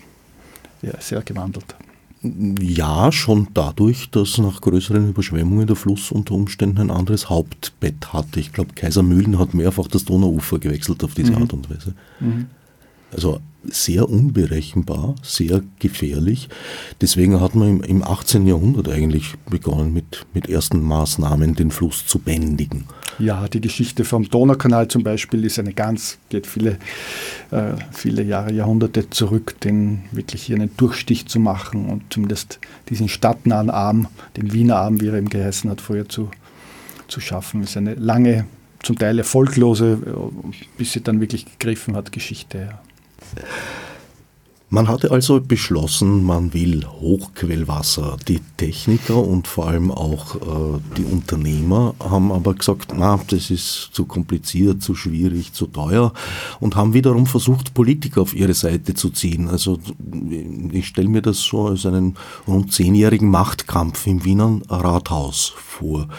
[0.99, 1.75] sehr gewandelt.
[2.21, 8.39] Ja, schon dadurch, dass nach größeren Überschwemmungen der Fluss unter Umständen ein anderes Hauptbett hatte.
[8.39, 11.37] Ich glaube, Kaisermühlen hat mehrfach das Donauufer gewechselt auf diese mhm.
[11.37, 11.93] Art und Weise.
[12.19, 12.47] Mhm.
[13.11, 13.39] Also
[13.69, 16.49] sehr unberechenbar, sehr gefährlich.
[17.01, 18.47] Deswegen hat man im 18.
[18.47, 22.85] Jahrhundert eigentlich begonnen, mit, mit ersten Maßnahmen den Fluss zu bändigen.
[23.19, 26.77] Ja, die Geschichte vom Donaukanal zum Beispiel ist eine ganz, geht viele,
[27.51, 33.09] äh, viele Jahre, Jahrhunderte zurück, den wirklich hier einen Durchstich zu machen und zumindest diesen
[33.09, 36.29] stadtnahen Arm, den Wiener Arm, wie er eben geheißen hat, vorher zu,
[37.07, 37.63] zu schaffen.
[37.63, 38.45] Ist eine lange,
[38.83, 42.69] zum Teil erfolglose, äh, bis sie dann wirklich gegriffen hat, Geschichte.
[42.69, 42.81] Ja.
[44.69, 48.17] Man hatte also beschlossen, man will Hochquellwasser.
[48.27, 53.91] Die Techniker und vor allem auch äh, die Unternehmer haben aber gesagt, na, das ist
[53.93, 56.11] zu kompliziert, zu schwierig, zu teuer
[56.59, 59.47] und haben wiederum versucht, Politiker auf ihre Seite zu ziehen.
[59.47, 59.79] Also
[60.71, 66.09] ich stelle mir das so als einen rund zehnjährigen Machtkampf im Wiener Rathaus vor.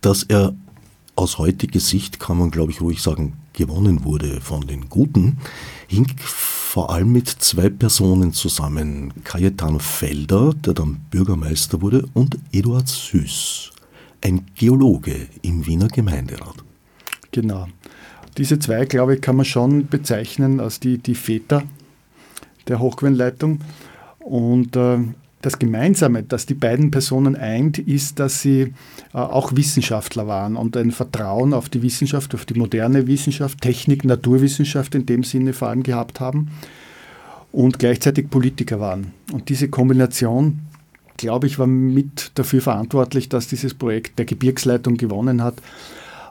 [0.00, 0.54] Dass er
[1.14, 5.36] aus heutiger Sicht, kann man glaube ich ruhig sagen, gewonnen wurde von den Guten,
[5.88, 9.12] hing vor allem mit zwei Personen zusammen.
[9.24, 13.72] Cayetano Felder, der dann Bürgermeister wurde, und Eduard Süß,
[14.20, 16.56] ein Geologe im Wiener Gemeinderat.
[17.32, 17.66] Genau.
[18.36, 21.64] Diese zwei, glaube ich, kann man schon bezeichnen als die, die Väter
[22.68, 23.60] der Hochquellenleitung.
[24.20, 24.98] Und äh,
[25.40, 28.60] das Gemeinsame, das die beiden Personen eint, ist, dass sie
[29.14, 34.04] äh, auch Wissenschaftler waren und ein Vertrauen auf die Wissenschaft, auf die moderne Wissenschaft, Technik,
[34.04, 36.50] Naturwissenschaft in dem Sinne vor allem gehabt haben
[37.52, 39.12] und gleichzeitig Politiker waren.
[39.32, 40.60] Und diese Kombination,
[41.16, 45.54] glaube ich, war mit dafür verantwortlich, dass dieses Projekt der Gebirgsleitung gewonnen hat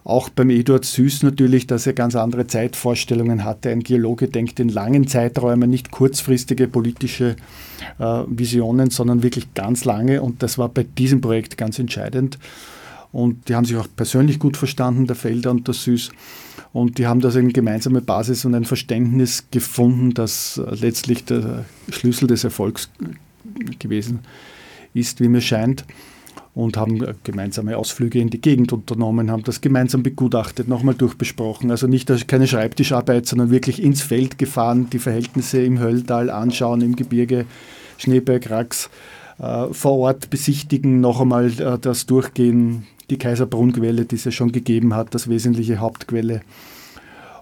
[0.08, 3.70] auch beim Eduard Süß natürlich, dass er ganz andere Zeitvorstellungen hatte.
[3.72, 7.36] Ein Geologe denkt in langen Zeiträumen, nicht kurzfristige politische
[8.00, 10.22] äh, Visionen, sondern wirklich ganz lange.
[10.22, 12.40] Und das war bei diesem Projekt ganz entscheidend.
[13.12, 16.12] Und die haben sich auch persönlich gut verstanden, der Felder und der Süß.
[16.72, 22.28] Und die haben da eine gemeinsame Basis und ein Verständnis gefunden, das letztlich der Schlüssel
[22.28, 22.90] des Erfolgs
[23.78, 24.20] gewesen
[24.94, 25.84] ist, wie mir scheint
[26.58, 31.70] und haben gemeinsame Ausflüge in die Gegend unternommen, haben das gemeinsam begutachtet, nochmal durchbesprochen.
[31.70, 36.96] Also nicht keine Schreibtischarbeit, sondern wirklich ins Feld gefahren, die Verhältnisse im Hölltal anschauen, im
[36.96, 37.46] Gebirge,
[38.00, 38.90] Schneeberg, Rax,
[39.38, 44.52] äh, vor Ort besichtigen, noch einmal äh, das Durchgehen, die Kaiserbrunnquelle, die es ja schon
[44.52, 46.42] gegeben hat, das wesentliche Hauptquelle.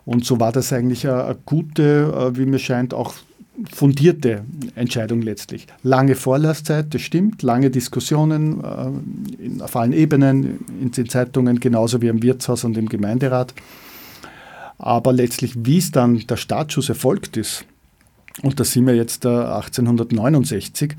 [0.03, 3.13] Und so war das eigentlich eine, gute, äh, wie mir scheint, auch
[3.71, 4.43] fundierte
[4.75, 5.67] Entscheidung letztlich.
[5.83, 12.07] Lange Vorlasszeit, das stimmt, lange Diskussionen äh, auf allen Ebenen, in den Zeitungen genauso wie
[12.07, 13.53] im Wirtshaus und im Gemeinderat.
[14.77, 17.65] Aber letztlich, wie es dann der Startschuss erfolgt ist,
[18.41, 20.95] und da sind wir jetzt äh, 1869,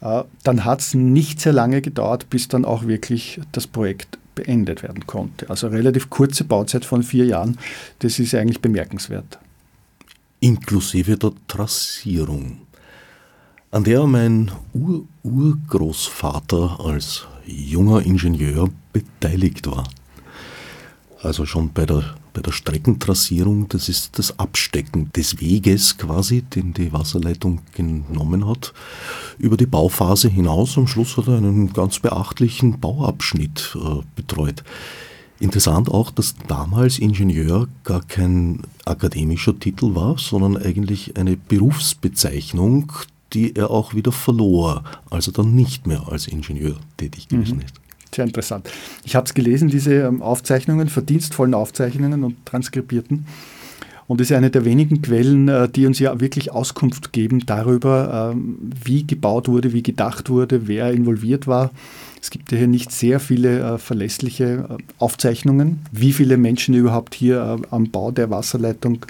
[0.00, 4.82] äh, dann hat es nicht sehr lange gedauert, bis dann auch wirklich das Projekt beendet
[4.82, 5.50] werden konnte.
[5.50, 7.58] Also relativ kurze Bauzeit von vier Jahren,
[7.98, 9.38] das ist eigentlich bemerkenswert
[10.42, 12.58] inklusive der Trassierung,
[13.70, 19.84] an der mein Ur-Urgroßvater als junger Ingenieur beteiligt war.
[21.22, 26.74] Also schon bei der, bei der Streckentrassierung, das ist das Abstecken des Weges quasi, den
[26.74, 28.74] die Wasserleitung genommen hat,
[29.38, 30.76] über die Bauphase hinaus.
[30.76, 34.64] Am Schluss hat er einen ganz beachtlichen Bauabschnitt äh, betreut.
[35.40, 42.92] Interessant auch, dass damals Ingenieur gar kein akademischer Titel war, sondern eigentlich eine Berufsbezeichnung,
[43.32, 47.62] die er auch wieder verlor, als er dann nicht mehr als Ingenieur tätig gewesen mhm.
[47.62, 47.74] ist.
[48.14, 48.68] Sehr interessant.
[49.04, 53.26] Ich habe es gelesen, diese ähm, Aufzeichnungen, verdienstvollen Aufzeichnungen und transkribierten.
[54.06, 58.32] Und es ist eine der wenigen Quellen, äh, die uns ja wirklich Auskunft geben darüber,
[58.34, 61.70] ähm, wie gebaut wurde, wie gedacht wurde, wer involviert war.
[62.22, 67.16] Es gibt ja hier nicht sehr viele äh, verlässliche äh, Aufzeichnungen, wie viele Menschen überhaupt
[67.16, 69.04] hier am Bau der Wasserleitung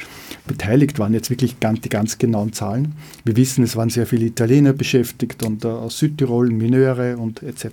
[0.46, 1.12] beteiligt waren.
[1.12, 2.94] Jetzt wirklich ganz, die ganz genauen Zahlen.
[3.24, 7.66] Wir wissen, es waren sehr viele Italiener beschäftigt und aus Südtirol, Mineure und etc.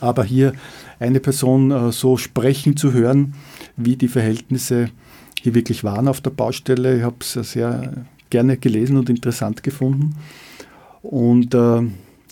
[0.00, 0.54] Aber hier
[0.98, 3.34] eine Person äh, so sprechen zu hören,
[3.76, 4.88] wie die Verhältnisse
[5.42, 10.16] hier wirklich waren auf der Baustelle, ich habe es sehr gerne gelesen und interessant gefunden.
[11.02, 11.82] Und äh,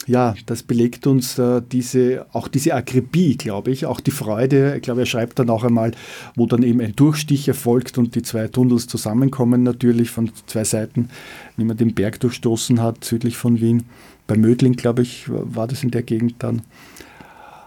[0.07, 4.77] ja, das belegt uns äh, diese, auch diese Akribie, glaube ich, auch die Freude.
[4.77, 5.93] Ich glaube, er schreibt dann auch einmal,
[6.37, 11.09] wo dann eben ein Durchstich erfolgt und die zwei Tunnels zusammenkommen, natürlich von zwei Seiten,
[11.57, 13.85] wie man den Berg durchstoßen hat, südlich von Wien.
[14.29, 16.63] Bei Mödling, glaube ich, war das in der Gegend dann.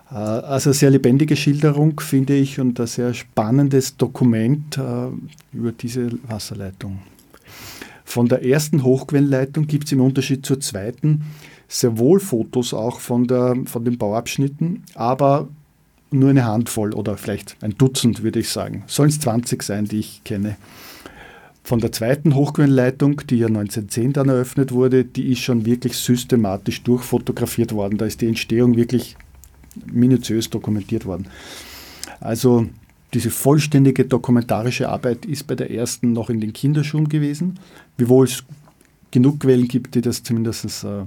[0.09, 5.07] Äh, also sehr lebendige Schilderung, finde ich, und ein sehr spannendes Dokument äh,
[5.51, 6.99] über diese Wasserleitung.
[8.05, 11.25] Von der ersten Hochquellenleitung gibt es im Unterschied zur zweiten
[11.69, 15.47] sehr wohl Fotos auch von, der, von den Bauabschnitten, aber
[16.11, 18.83] nur eine Handvoll oder vielleicht ein Dutzend, würde ich sagen.
[18.87, 20.57] Sollen es 20 sein, die ich kenne.
[21.63, 26.81] Von der zweiten Hochquellenleitung, die ja 1910 dann eröffnet wurde, die ist schon wirklich systematisch
[26.81, 27.99] durchfotografiert worden.
[27.99, 29.15] Da ist die Entstehung wirklich
[29.85, 31.27] minutiös dokumentiert worden.
[32.19, 32.67] Also
[33.13, 37.59] diese vollständige dokumentarische Arbeit ist bei der ersten noch in den Kinderschuhen gewesen,
[37.97, 38.43] wiewohl es
[39.11, 41.03] genug Quellen gibt, die das zumindest äh,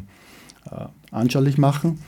[1.10, 1.98] anschaulich machen.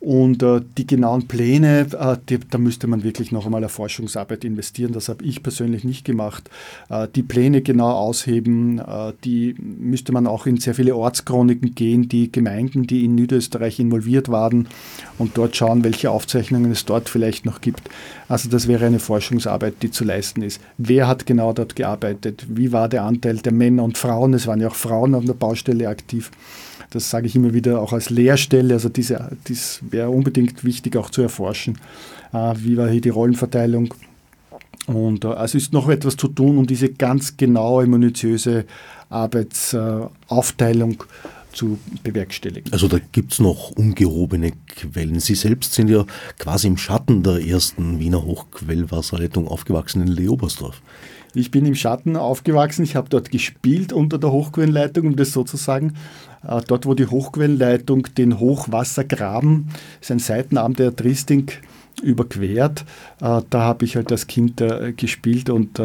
[0.00, 4.44] Und äh, die genauen Pläne, äh, die, da müsste man wirklich noch einmal eine Forschungsarbeit
[4.44, 4.92] investieren.
[4.92, 6.48] Das habe ich persönlich nicht gemacht.
[6.88, 12.08] Äh, die Pläne genau ausheben, äh, die müsste man auch in sehr viele Ortschroniken gehen,
[12.08, 14.68] die Gemeinden, die in Niederösterreich involviert waren
[15.18, 17.90] und dort schauen, welche Aufzeichnungen es dort vielleicht noch gibt.
[18.28, 20.60] Also das wäre eine Forschungsarbeit, die zu leisten ist.
[20.76, 22.46] Wer hat genau dort gearbeitet?
[22.48, 24.32] Wie war der Anteil der Männer und Frauen?
[24.34, 26.30] Es waren ja auch Frauen auf der Baustelle aktiv.
[26.90, 28.74] Das sage ich immer wieder auch als Lehrstelle.
[28.74, 31.78] Also diese, das wäre unbedingt wichtig auch zu erforschen.
[32.32, 33.94] Äh, wie war hier die Rollenverteilung?
[34.86, 38.64] Und also ist noch etwas zu tun, um diese ganz genaue, minutiöse
[39.10, 41.04] Arbeitsaufteilung
[41.52, 42.72] zu bewerkstelligen.
[42.72, 45.20] Also da gibt es noch ungehobene Quellen.
[45.20, 46.06] Sie selbst sind ja
[46.38, 50.80] quasi im Schatten der ersten Wiener Hochquellwasserleitung aufgewachsen in Leobersdorf.
[51.34, 55.44] Ich bin im Schatten aufgewachsen, ich habe dort gespielt unter der Hochquellenleitung, um das so
[55.44, 55.94] zu sagen.
[56.46, 59.68] Äh, dort, wo die Hochquellenleitung den Hochwassergraben,
[60.00, 61.50] ist ein Seitenarm der Tristing,
[62.00, 62.84] überquert.
[63.20, 65.80] Äh, da habe ich halt als Kind äh, gespielt und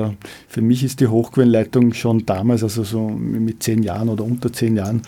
[0.48, 4.76] für mich ist die Hochquellenleitung schon damals, also so mit zehn Jahren oder unter zehn
[4.76, 5.02] Jahren,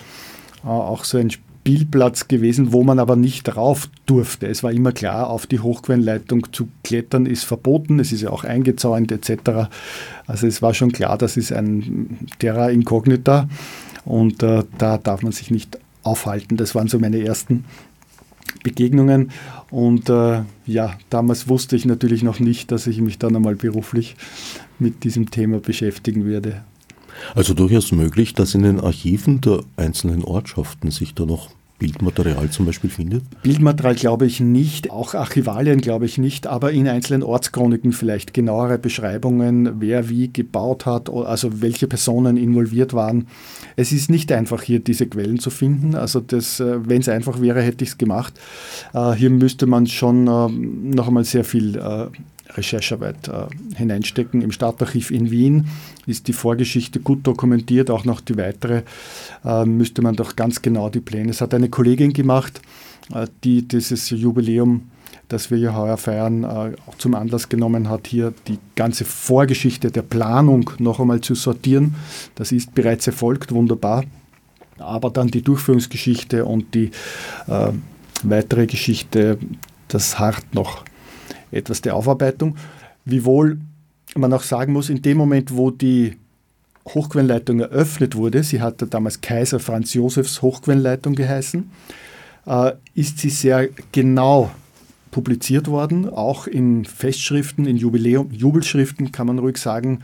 [0.64, 1.30] auch so ein
[1.66, 4.48] Spielplatz gewesen, wo man aber nicht rauf durfte.
[4.48, 8.44] Es war immer klar, auf die Hochquellenleitung zu klettern ist verboten, es ist ja auch
[8.44, 9.70] eingezäunt etc.
[10.28, 13.48] Also es war schon klar, das ist ein Terra Incognita
[14.06, 16.58] und äh, da darf man sich nicht aufhalten.
[16.58, 17.66] Das waren so meine ersten
[18.64, 19.32] Begegnungen.
[19.70, 24.16] Und äh, ja, damals wusste ich natürlich noch nicht, dass ich mich dann einmal beruflich
[24.80, 26.64] mit diesem Thema beschäftigen würde.
[27.34, 32.66] Also durchaus möglich, dass in den Archiven der einzelnen Ortschaften sich da noch Bildmaterial zum
[32.66, 33.24] Beispiel findet?
[33.44, 38.78] Bildmaterial glaube ich nicht, auch Archivalien glaube ich nicht, aber in einzelnen Ortschroniken vielleicht genauere
[38.78, 43.28] Beschreibungen, wer wie gebaut hat, also welche Personen involviert waren.
[43.76, 46.42] Es ist nicht einfach hier diese Quellen zu finden, also äh,
[46.88, 48.40] wenn es einfach wäre, hätte ich es gemacht.
[48.94, 52.08] Äh, hier müsste man schon ähm, noch einmal sehr viel äh,
[52.58, 54.42] Recherchearbeit äh, hineinstecken.
[54.42, 55.68] Im Stadtarchiv in Wien
[56.06, 58.84] ist die Vorgeschichte gut dokumentiert, auch noch die weitere
[59.44, 61.32] äh, müsste man doch ganz genau die Pläne.
[61.32, 62.62] Es hat eine Kollegin gemacht,
[63.14, 64.90] äh, die dieses Jubiläum,
[65.28, 66.48] das wir ja heuer feiern, äh,
[66.88, 71.96] auch zum Anlass genommen hat, hier die ganze Vorgeschichte der Planung noch einmal zu sortieren.
[72.36, 74.04] Das ist bereits erfolgt, wunderbar.
[74.78, 76.92] Aber dann die Durchführungsgeschichte und die
[77.48, 77.72] äh,
[78.24, 79.38] weitere Geschichte,
[79.88, 80.84] das hart noch
[81.56, 82.56] etwas der Aufarbeitung.
[83.06, 83.60] Wiewohl
[84.16, 86.18] man auch sagen muss, in dem Moment, wo die
[86.88, 91.70] Hochquellenleitung eröffnet wurde, sie hatte damals Kaiser Franz Josefs Hochquellenleitung geheißen,
[92.46, 94.52] äh, ist sie sehr genau
[95.12, 100.02] publiziert worden, auch in Festschriften, in Jubiläum, Jubelschriften kann man ruhig sagen.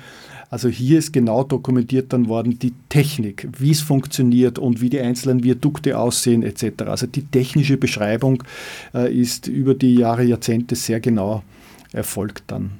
[0.52, 5.00] Also hier ist genau dokumentiert dann worden die Technik, wie es funktioniert und wie die
[5.00, 6.84] einzelnen Viadukte aussehen etc.
[6.88, 8.44] Also die technische Beschreibung
[8.94, 11.42] äh, ist über die Jahre, Jahrzehnte sehr genau
[11.94, 12.72] erfolgt dann.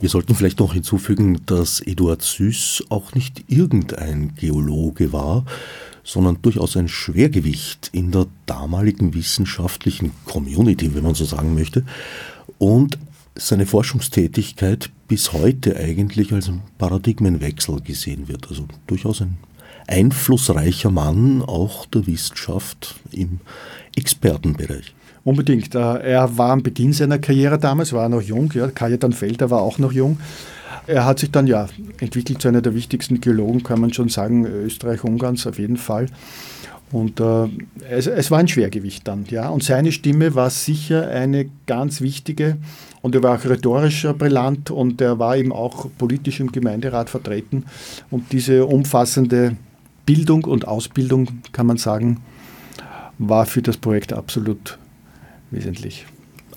[0.00, 5.44] Wir sollten vielleicht noch hinzufügen, dass Eduard Süß auch nicht irgendein Geologe war,
[6.04, 11.84] sondern durchaus ein Schwergewicht in der damaligen wissenschaftlichen Community, wenn man so sagen möchte,
[12.58, 12.96] und
[13.38, 18.48] seine Forschungstätigkeit bis heute eigentlich als ein Paradigmenwechsel gesehen wird.
[18.48, 19.38] Also durchaus ein
[19.86, 23.40] einflussreicher Mann auch der Wissenschaft im
[23.96, 24.94] Expertenbereich.
[25.24, 25.74] Unbedingt.
[25.74, 29.62] Äh, er war am Beginn seiner Karriere damals, war noch jung, ja, Kajetan Felder war
[29.62, 30.18] auch noch jung.
[30.86, 31.68] Er hat sich dann ja
[32.00, 36.06] entwickelt zu einer der wichtigsten Geologen, kann man schon sagen, Österreich-Ungarns auf jeden Fall.
[36.90, 37.48] Und äh,
[37.90, 39.50] es, es, war ein Schwergewicht dann, ja.
[39.50, 42.56] Und seine Stimme war sicher eine ganz wichtige.
[43.02, 47.64] Und er war auch rhetorisch brillant und er war eben auch politisch im Gemeinderat vertreten.
[48.10, 49.56] Und diese umfassende
[50.06, 52.20] Bildung und Ausbildung, kann man sagen,
[53.18, 54.78] war für das Projekt absolut
[55.50, 56.06] wesentlich.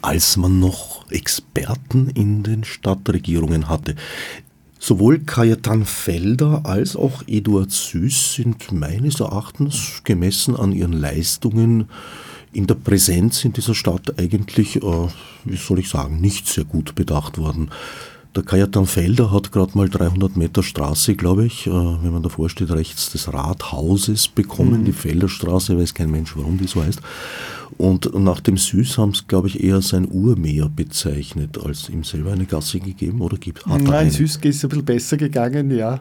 [0.02, 3.96] Als man noch Experten in den Stadtregierungen hatte.
[4.80, 11.88] Sowohl Kajetan Felder als auch Eduard Süß sind meines Erachtens gemessen an ihren Leistungen
[12.54, 15.08] in der Präsenz in dieser Stadt eigentlich, äh,
[15.46, 17.70] wie soll ich sagen, nicht sehr gut bedacht worden.
[18.34, 22.50] Der Kajetan Felder hat gerade mal 300 Meter Straße, glaube ich, äh, wenn man davor
[22.50, 24.86] steht, rechts des Rathauses bekommen, mhm.
[24.86, 27.02] die Felderstraße, weiß kein Mensch, warum die so heißt.
[27.78, 32.32] Und nach dem Süß haben es, glaube ich, eher sein Urmeer bezeichnet, als ihm selber
[32.32, 34.12] eine Gasse gegeben oder gibt hat Nein, eine?
[34.12, 36.00] Süß ist ein bisschen besser gegangen, ja.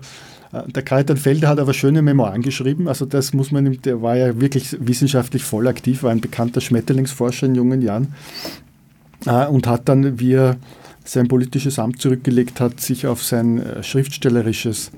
[0.53, 4.17] Äh, der Kajetan Felder hat aber schöne Memoiren geschrieben, also das muss man, der war
[4.17, 8.15] ja wirklich wissenschaftlich voll aktiv, war ein bekannter Schmetterlingsforscher in jungen Jahren
[9.27, 10.57] äh, und hat dann, wie er
[11.05, 14.91] sein politisches Amt zurückgelegt hat, sich auf sein äh, schriftstellerisches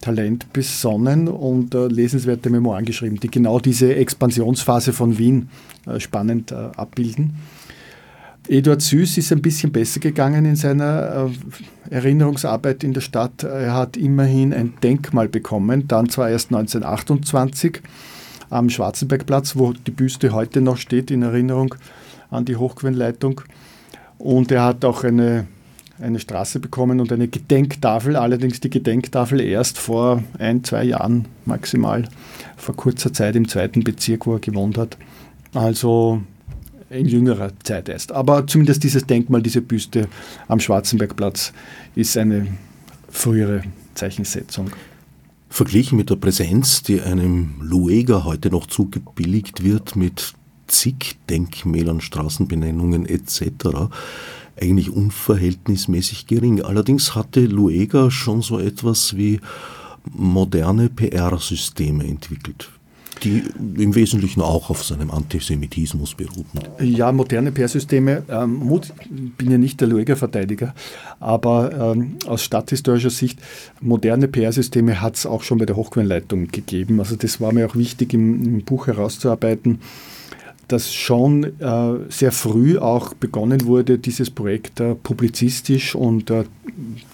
[0.00, 5.48] Talent besonnen und lesenswerte Memoiren geschrieben, die genau diese Expansionsphase von Wien
[5.96, 7.36] spannend abbilden.
[8.46, 11.30] Eduard Süß ist ein bisschen besser gegangen in seiner
[11.90, 13.42] äh, Erinnerungsarbeit in der Stadt.
[13.42, 17.80] Er hat immerhin ein Denkmal bekommen, dann zwar erst 1928
[18.50, 21.74] am Schwarzenbergplatz, wo die Büste heute noch steht in Erinnerung
[22.30, 23.40] an die Hochquellenleitung.
[24.18, 25.46] Und er hat auch eine,
[25.98, 32.04] eine Straße bekommen und eine Gedenktafel, allerdings die Gedenktafel erst vor ein, zwei Jahren maximal,
[32.56, 34.98] vor kurzer Zeit im zweiten Bezirk, wo er gewohnt hat.
[35.54, 36.20] Also
[36.94, 38.12] in jüngerer Zeit erst.
[38.12, 40.08] Aber zumindest dieses Denkmal, diese Büste
[40.48, 41.52] am Schwarzenbergplatz
[41.94, 42.46] ist eine
[43.10, 43.62] frühere
[43.94, 44.70] Zeichensetzung.
[45.48, 50.34] Verglichen mit der Präsenz, die einem Lueger heute noch zugebilligt wird, mit
[50.66, 53.42] zig Denkmälern, Straßenbenennungen etc.
[54.60, 56.62] eigentlich unverhältnismäßig gering.
[56.62, 59.40] Allerdings hatte Luega schon so etwas wie
[60.10, 62.70] moderne PR-Systeme entwickelt
[63.22, 63.42] die
[63.78, 66.60] im Wesentlichen auch auf seinem Antisemitismus beruhten.
[66.80, 68.80] Ja, moderne PR-Systeme, ähm,
[69.38, 70.74] bin ja nicht der Lueger-Verteidiger,
[71.20, 73.38] aber ähm, aus stadthistorischer Sicht,
[73.80, 76.98] moderne PR-Systeme hat es auch schon bei der Hochquellenleitung gegeben.
[77.00, 79.80] Also das war mir auch wichtig im, im Buch herauszuarbeiten
[80.68, 86.44] dass schon äh, sehr früh auch begonnen wurde, dieses Projekt äh, publizistisch und äh,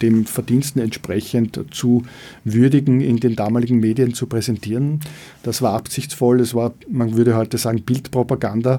[0.02, 2.04] dem Verdiensten entsprechend zu
[2.44, 5.00] würdigen, in den damaligen Medien zu präsentieren.
[5.42, 8.78] Das war absichtsvoll, es war, man würde heute sagen, Bildpropaganda.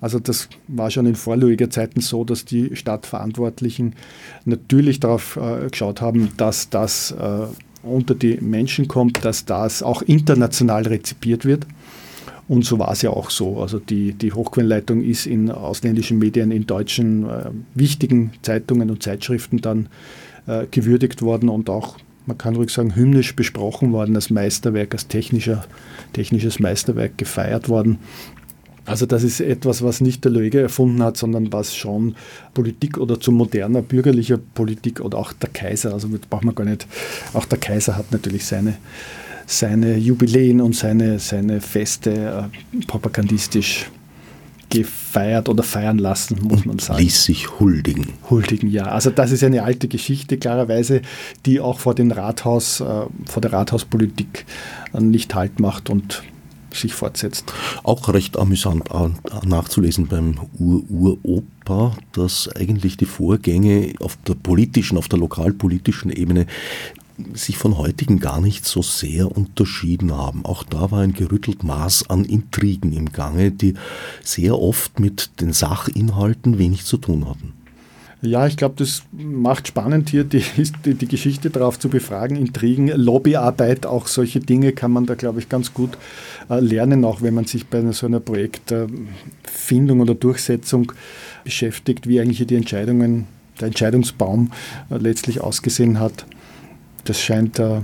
[0.00, 3.94] Also das war schon in vorläufiger Zeiten so, dass die Stadtverantwortlichen
[4.44, 7.46] natürlich darauf äh, geschaut haben, dass das äh,
[7.82, 11.66] unter die Menschen kommt, dass das auch international rezipiert wird.
[12.48, 13.60] Und so war es ja auch so.
[13.60, 19.60] Also die, die Hochquellenleitung ist in ausländischen Medien, in deutschen äh, wichtigen Zeitungen und Zeitschriften
[19.60, 19.88] dann
[20.46, 25.08] äh, gewürdigt worden und auch, man kann ruhig sagen, hymnisch besprochen worden, als Meisterwerk, als
[25.08, 25.66] technischer,
[26.14, 27.98] technisches Meisterwerk gefeiert worden.
[28.86, 32.16] Also das ist etwas, was nicht der Löge erfunden hat, sondern was schon
[32.54, 36.86] Politik oder zu moderner bürgerlicher Politik oder auch der Kaiser, also braucht man gar nicht,
[37.34, 38.78] auch der Kaiser hat natürlich seine
[39.48, 43.90] seine Jubiläen und seine, seine Feste äh, propagandistisch
[44.68, 47.02] gefeiert oder feiern lassen, muss und man sagen.
[47.02, 48.12] Ließ sich huldigen.
[48.28, 48.84] Huldigen, ja.
[48.84, 51.00] Also das ist eine alte Geschichte, klarerweise,
[51.46, 54.44] die auch vor, den Rathaus, äh, vor der Rathauspolitik
[54.92, 56.22] äh, nicht Halt macht und
[56.70, 57.50] sich fortsetzt.
[57.82, 58.90] Auch recht amüsant
[59.42, 66.44] nachzulesen beim Ur-Ur-Opa, dass eigentlich die Vorgänge auf der politischen, auf der lokalpolitischen Ebene
[67.34, 70.44] sich von heutigen gar nicht so sehr unterschieden haben.
[70.44, 73.74] Auch da war ein gerüttelt Maß an Intrigen im Gange, die
[74.22, 77.52] sehr oft mit den Sachinhalten wenig zu tun hatten.
[78.20, 80.42] Ja, ich glaube, das macht spannend hier die,
[80.84, 82.36] die, die, Geschichte darauf zu befragen.
[82.36, 85.96] Intrigen, Lobbyarbeit, auch solche Dinge kann man da, glaube ich, ganz gut
[86.50, 90.92] äh, lernen, auch wenn man sich bei so einer Projektfindung oder Durchsetzung
[91.44, 93.28] beschäftigt, wie eigentlich die Entscheidungen,
[93.60, 94.50] der Entscheidungsbaum
[94.90, 96.26] äh, letztlich ausgesehen hat.
[97.04, 97.80] Das scheint äh,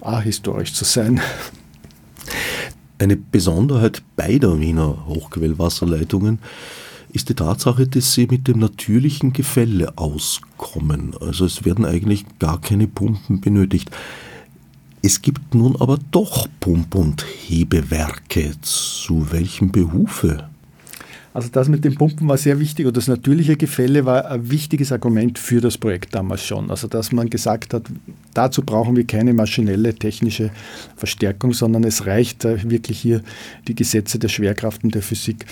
[0.00, 1.20] ahistorisch zu sein.
[2.98, 6.38] Eine Besonderheit beider Wiener Hochquellwasserleitungen
[7.12, 11.14] ist die Tatsache, dass sie mit dem natürlichen Gefälle auskommen.
[11.20, 13.90] Also es werden eigentlich gar keine Pumpen benötigt.
[15.02, 18.52] Es gibt nun aber doch Pump- und Hebewerke.
[18.60, 20.50] Zu welchem Behufe?
[21.32, 24.92] Also das mit den Pumpen war sehr wichtig und das natürliche Gefälle war ein wichtiges
[24.92, 26.70] Argument für das Projekt damals schon.
[26.70, 27.84] Also dass man gesagt hat,
[28.34, 30.50] dazu brauchen wir keine maschinelle technische
[30.96, 33.22] Verstärkung, sondern es reicht äh, wirklich hier
[33.68, 35.46] die Gesetze der Schwerkraft und der Physik.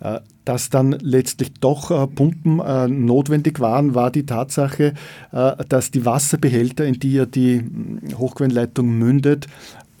[0.00, 2.56] Äh, dass dann letztlich doch äh, Pumpen
[3.04, 4.94] notwendig waren, war die Tatsache,
[5.32, 9.48] dass die Wasserbehälter, in die ja die hm, Hochquellenleitung mündet,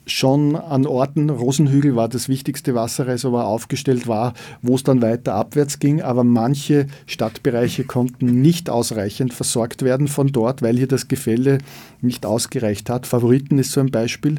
[0.06, 5.80] schon an Orten, Rosenhügel war das wichtigste Wasserreservoir aufgestellt war, wo es dann weiter abwärts
[5.80, 11.58] ging, aber manche Stadtbereiche konnten nicht ausreichend versorgt werden von dort, weil hier das Gefälle
[12.00, 13.06] nicht ausgereicht hat.
[13.06, 14.36] Favoriten ist so ein Beispiel.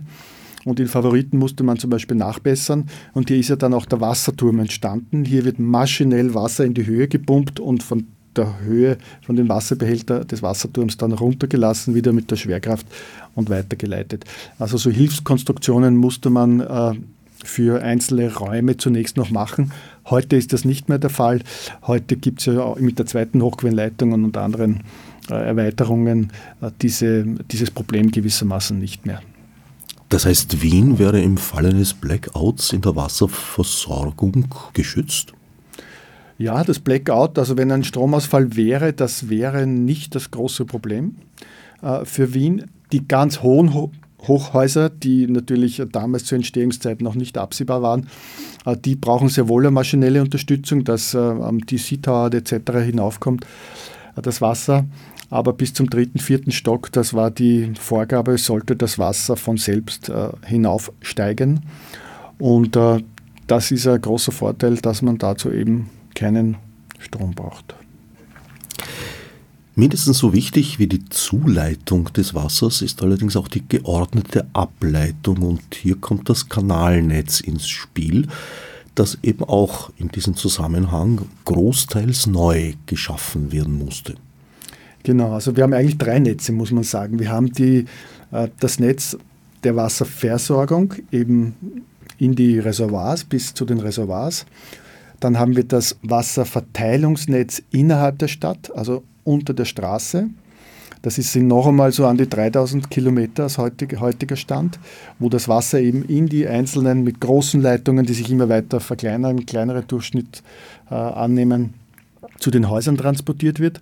[0.66, 2.88] Und in Favoriten musste man zum Beispiel nachbessern.
[3.14, 5.24] Und hier ist ja dann auch der Wasserturm entstanden.
[5.24, 8.08] Hier wird maschinell Wasser in die Höhe gepumpt und von
[8.38, 12.86] der Höhe von den Wasserbehälter des Wasserturms dann runtergelassen, wieder mit der Schwerkraft
[13.38, 14.26] und weitergeleitet.
[14.60, 16.94] Also so Hilfskonstruktionen musste man äh,
[17.44, 19.72] für einzelne Räume zunächst noch machen.
[20.10, 21.42] Heute ist das nicht mehr der Fall.
[21.84, 24.82] Heute gibt es ja mit der zweiten Hochquellenleitung und anderen
[25.30, 26.32] äh, Erweiterungen
[26.62, 29.22] äh, diese, dieses Problem gewissermaßen nicht mehr.
[30.10, 35.34] Das heißt, Wien wäre im Falle eines Blackouts in der Wasserversorgung geschützt?
[36.38, 41.16] Ja, das Blackout, also wenn ein Stromausfall wäre, das wäre nicht das große Problem
[41.82, 42.66] äh, für Wien.
[42.92, 43.92] Die ganz hohen Ho
[44.28, 48.08] Hochhäuser, die natürlich damals zur Entstehungszeit noch nicht absehbar waren,
[48.66, 52.72] äh, die brauchen sehr wohl eine maschinelle Unterstützung, dass äh, am DC-Tower etc.
[52.84, 53.46] hinaufkommt,
[54.16, 54.86] äh, das Wasser
[55.30, 60.10] aber bis zum dritten, vierten Stock, das war die Vorgabe, sollte das Wasser von selbst
[60.46, 61.66] hinaufsteigen.
[62.40, 62.80] Und
[63.46, 66.56] das ist ein großer Vorteil, dass man dazu eben keinen
[67.00, 67.76] Strom braucht.
[69.80, 75.62] Mindestens so wichtig wie die Zuleitung des Wassers ist allerdings auch die geordnete Ableitung und
[75.76, 78.28] hier kommt das Kanalnetz ins Spiel,
[78.96, 84.16] das eben auch in diesem Zusammenhang großteils neu geschaffen werden musste.
[85.04, 87.20] Genau, also wir haben eigentlich drei Netze, muss man sagen.
[87.20, 87.86] Wir haben die,
[88.32, 89.16] äh, das Netz
[89.64, 91.54] der Wasserversorgung eben
[92.18, 94.48] in die Reservoirs bis zu den Reservoirs.
[95.20, 100.30] Dann haben wir das Wasserverteilungsnetz innerhalb der Stadt, also unter der Straße.
[101.04, 104.80] Das sind noch einmal so an die 3000 Kilometer aus heutiger, heutiger Stand,
[105.20, 109.46] wo das Wasser eben in die einzelnen mit großen Leitungen, die sich immer weiter verkleinern,
[109.46, 110.42] kleinere Durchschnitt
[110.90, 111.76] äh, annehmen,
[112.40, 113.80] zu den Häusern transportiert wird.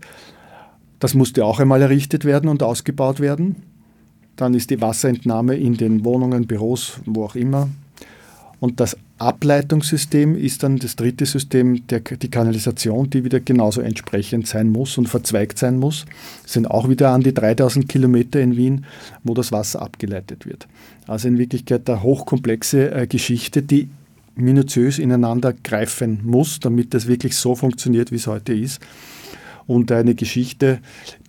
[1.00, 3.64] Das musste auch einmal errichtet werden und ausgebaut werden.
[4.36, 7.70] Dann ist die Wasserentnahme in den Wohnungen, Büros, wo auch immer.
[8.60, 14.48] Und das Ableitungssystem ist dann das dritte System, der, die Kanalisation, die wieder genauso entsprechend
[14.48, 16.06] sein muss und verzweigt sein muss.
[16.46, 18.86] Es sind auch wieder an die 3000 Kilometer in Wien,
[19.24, 20.68] wo das Wasser abgeleitet wird.
[21.08, 23.90] Also in Wirklichkeit eine hochkomplexe äh, Geschichte, die
[24.36, 28.82] minutiös ineinander greifen muss, damit das wirklich so funktioniert, wie es heute ist
[29.66, 30.80] und eine Geschichte,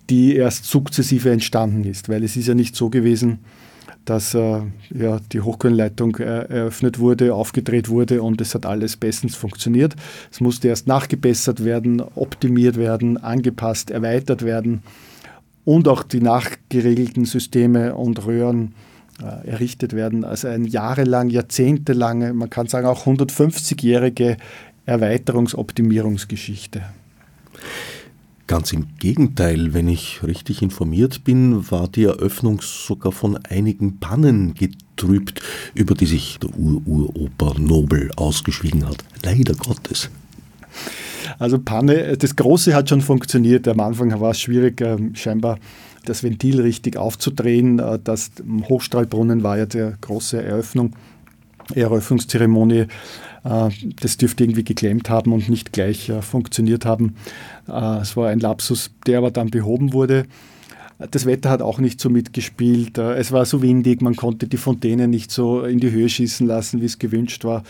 [0.09, 3.39] die erst sukzessive entstanden ist, weil es ist ja nicht so gewesen,
[4.09, 9.35] dass äh, ja, die Hochquellenleitung äh, eröffnet wurde, aufgedreht wurde und es hat alles bestens
[9.35, 9.95] funktioniert.
[10.31, 14.81] Es musste erst nachgebessert werden, optimiert werden, angepasst, erweitert werden
[15.65, 18.73] und auch die nachgeregelten Systeme und Röhren
[19.21, 20.23] äh, errichtet werden.
[20.23, 24.37] Also eine jahrelang, jahrzehntelange, man kann sagen auch 150-jährige
[24.85, 26.81] Erweiterungsoptimierungsgeschichte.
[28.47, 34.53] Ganz im Gegenteil, wenn ich richtig informiert bin, war die Eröffnung sogar von einigen Pannen
[34.53, 35.41] getrübt,
[35.73, 39.03] über die sich der Ururoper Nobel ausgeschwiegen hat.
[39.21, 40.09] Leider Gottes.
[41.39, 43.67] Also Panne, das Große hat schon funktioniert.
[43.67, 45.59] Am Anfang war es schwierig, ähm, scheinbar
[46.05, 47.79] das Ventil richtig aufzudrehen.
[47.79, 48.31] Äh, das
[48.69, 50.95] Hochstrahlbrunnen war ja die große Eröffnung,
[51.75, 52.87] Eröffnungszeremonie.
[53.47, 53.69] Äh,
[54.01, 57.15] das dürfte irgendwie geklemmt haben und nicht gleich äh, funktioniert haben.
[57.67, 60.25] Äh, es war ein Lapsus, der aber dann behoben wurde.
[61.11, 62.97] Das Wetter hat auch nicht so mitgespielt.
[62.97, 66.81] Es war so windig, man konnte die Fontäne nicht so in die Höhe schießen lassen,
[66.81, 67.61] wie es gewünscht war.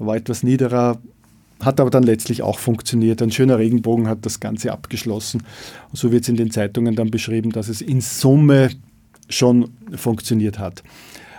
[0.00, 0.98] War etwas niederer,
[1.60, 3.22] hat aber dann letztlich auch funktioniert.
[3.22, 5.44] Ein schöner Regenbogen hat das Ganze abgeschlossen.
[5.92, 8.70] So wird es in den Zeitungen dann beschrieben, dass es in Summe
[9.28, 10.82] schon funktioniert hat.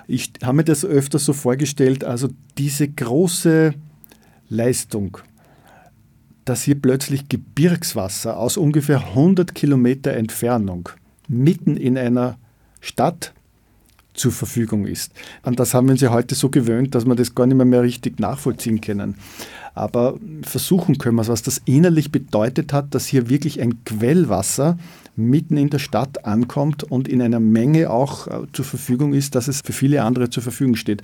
[0.07, 3.73] Ich habe mir das öfter so vorgestellt, also diese große
[4.49, 5.17] Leistung,
[6.45, 10.89] dass hier plötzlich Gebirgswasser aus ungefähr 100 Kilometer Entfernung
[11.27, 12.37] mitten in einer
[12.81, 13.33] Stadt
[14.13, 15.11] zur Verfügung ist.
[15.41, 17.65] An das haben wir uns ja heute so gewöhnt, dass wir das gar nicht mehr,
[17.65, 19.15] mehr richtig nachvollziehen können.
[19.73, 24.77] Aber versuchen können wir es, was das innerlich bedeutet hat, dass hier wirklich ein Quellwasser
[25.15, 29.47] mitten in der Stadt ankommt und in einer Menge auch äh, zur Verfügung ist, dass
[29.47, 31.01] es für viele andere zur Verfügung steht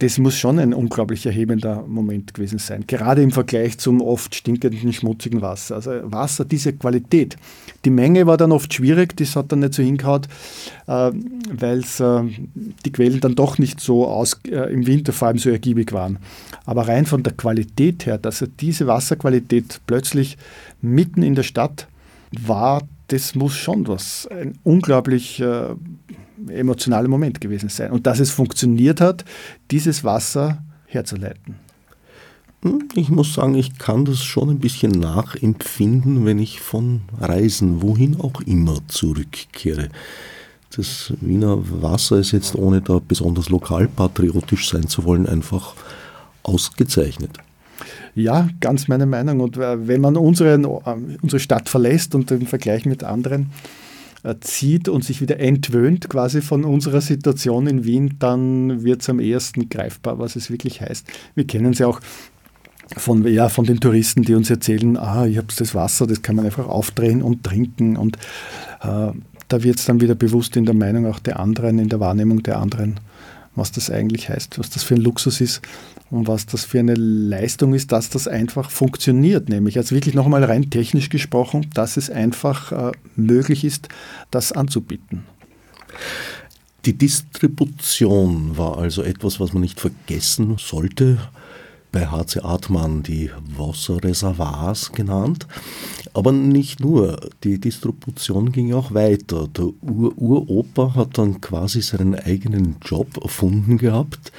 [0.00, 2.84] das muss schon ein unglaublich erhebender Moment gewesen sein.
[2.86, 5.74] Gerade im Vergleich zum oft stinkenden, schmutzigen Wasser.
[5.76, 7.36] Also Wasser, diese Qualität.
[7.84, 10.22] Die Menge war dann oft schwierig, das hat dann nicht so hingehauen,
[10.86, 11.10] äh,
[11.50, 12.30] weil äh,
[12.84, 16.18] die Quellen dann doch nicht so aus, äh, im Winter vor allem so ergiebig waren.
[16.64, 20.38] Aber rein von der Qualität her, dass er diese Wasserqualität plötzlich
[20.80, 21.88] mitten in der Stadt
[22.42, 25.74] war, das muss schon was, ein unglaublich äh,
[26.48, 27.90] emotionaler Moment gewesen sein.
[27.90, 29.24] Und dass es funktioniert hat,
[29.70, 31.56] dieses Wasser herzuleiten.
[32.62, 37.82] Hm, ich muss sagen, ich kann das schon ein bisschen nachempfinden, wenn ich von Reisen,
[37.82, 39.88] wohin auch immer, zurückkehre.
[40.76, 45.74] Das Wiener Wasser ist jetzt, ohne da besonders lokalpatriotisch sein zu wollen, einfach
[46.42, 47.38] ausgezeichnet.
[48.14, 49.40] Ja, ganz meine Meinung.
[49.40, 53.50] Und äh, wenn man unsere, äh, unsere Stadt verlässt und im Vergleich mit anderen
[54.24, 59.08] äh, zieht und sich wieder entwöhnt quasi von unserer Situation in Wien, dann wird es
[59.08, 61.06] am ehesten greifbar, was es wirklich heißt.
[61.34, 62.00] Wir kennen es ja auch
[62.96, 66.36] von, ja, von den Touristen, die uns erzählen, ah, ich habe das Wasser, das kann
[66.36, 67.96] man einfach aufdrehen und trinken.
[67.96, 68.16] Und
[68.80, 69.12] äh,
[69.48, 72.42] da wird es dann wieder bewusst in der Meinung auch der anderen, in der Wahrnehmung
[72.42, 72.98] der anderen,
[73.58, 75.60] was das eigentlich heißt, was das für ein Luxus ist
[76.10, 79.48] und was das für eine Leistung ist, dass das einfach funktioniert.
[79.48, 83.88] Nämlich, also wirklich nochmal rein technisch gesprochen, dass es einfach äh, möglich ist,
[84.30, 85.24] das anzubieten.
[86.84, 91.18] Die Distribution war also etwas, was man nicht vergessen sollte.
[91.90, 95.46] Bei HC Artmann die Wasserreservoirs genannt.
[96.14, 99.48] Aber nicht nur, die Distribution ging auch weiter.
[99.48, 104.32] Der Ur Uropa hat dann quasi seinen eigenen Job erfunden gehabt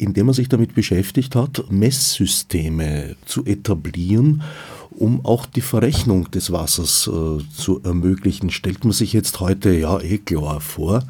[0.00, 4.42] indem er sich damit beschäftigt hat, Messsysteme zu etablieren,
[4.90, 8.50] um auch die Verrechnung des Wassers äh, zu ermöglichen.
[8.50, 11.04] Stellt man sich jetzt heute ja eh klar vor,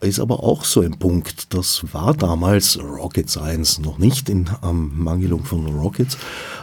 [0.00, 1.54] ist aber auch so ein Punkt.
[1.54, 6.18] Das war damals Rocket Science noch nicht in Mangelung von Rockets,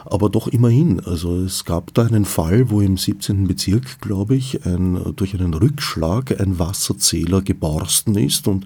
[0.05, 0.99] aber doch immerhin.
[0.99, 3.47] Also es gab da einen Fall, wo im 17.
[3.47, 8.65] Bezirk, glaube ich, ein, durch einen Rückschlag ein Wasserzähler geborsten ist und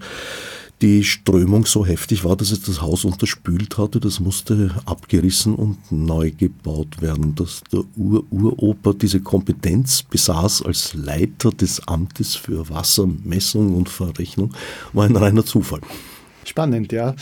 [0.81, 3.99] die Strömung so heftig war, dass es das Haus unterspült hatte.
[3.99, 7.33] Das musste abgerissen und neu gebaut werden.
[7.35, 14.53] Dass der Ur-Uroper diese Kompetenz besaß als Leiter des Amtes für Wassermessung und Verrechnung,
[14.93, 15.81] war ein reiner Zufall.
[16.45, 17.15] Spannend, ja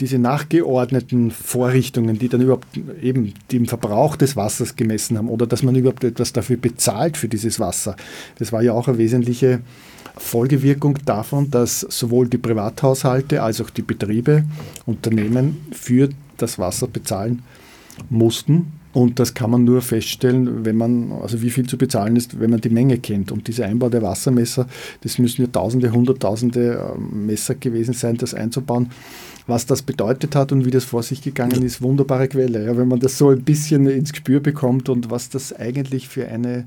[0.00, 2.68] diese nachgeordneten Vorrichtungen, die dann überhaupt
[3.02, 7.28] eben den Verbrauch des Wassers gemessen haben oder dass man überhaupt etwas dafür bezahlt für
[7.28, 7.96] dieses Wasser.
[8.38, 9.60] Das war ja auch eine wesentliche
[10.16, 14.44] Folgewirkung davon, dass sowohl die Privathaushalte als auch die Betriebe,
[14.86, 17.42] Unternehmen für das Wasser bezahlen
[18.08, 18.79] mussten.
[18.92, 22.50] Und das kann man nur feststellen, wenn man, also wie viel zu bezahlen ist, wenn
[22.50, 23.30] man die Menge kennt.
[23.30, 24.66] Und dieser Einbau der Wassermesser,
[25.02, 28.90] das müssen ja Tausende, Hunderttausende ähm, Messer gewesen sein, das einzubauen.
[29.46, 32.66] Was das bedeutet hat und wie das vor sich gegangen ist, wunderbare Quelle.
[32.66, 36.26] Ja, wenn man das so ein bisschen ins Gespür bekommt und was das eigentlich für
[36.28, 36.66] eine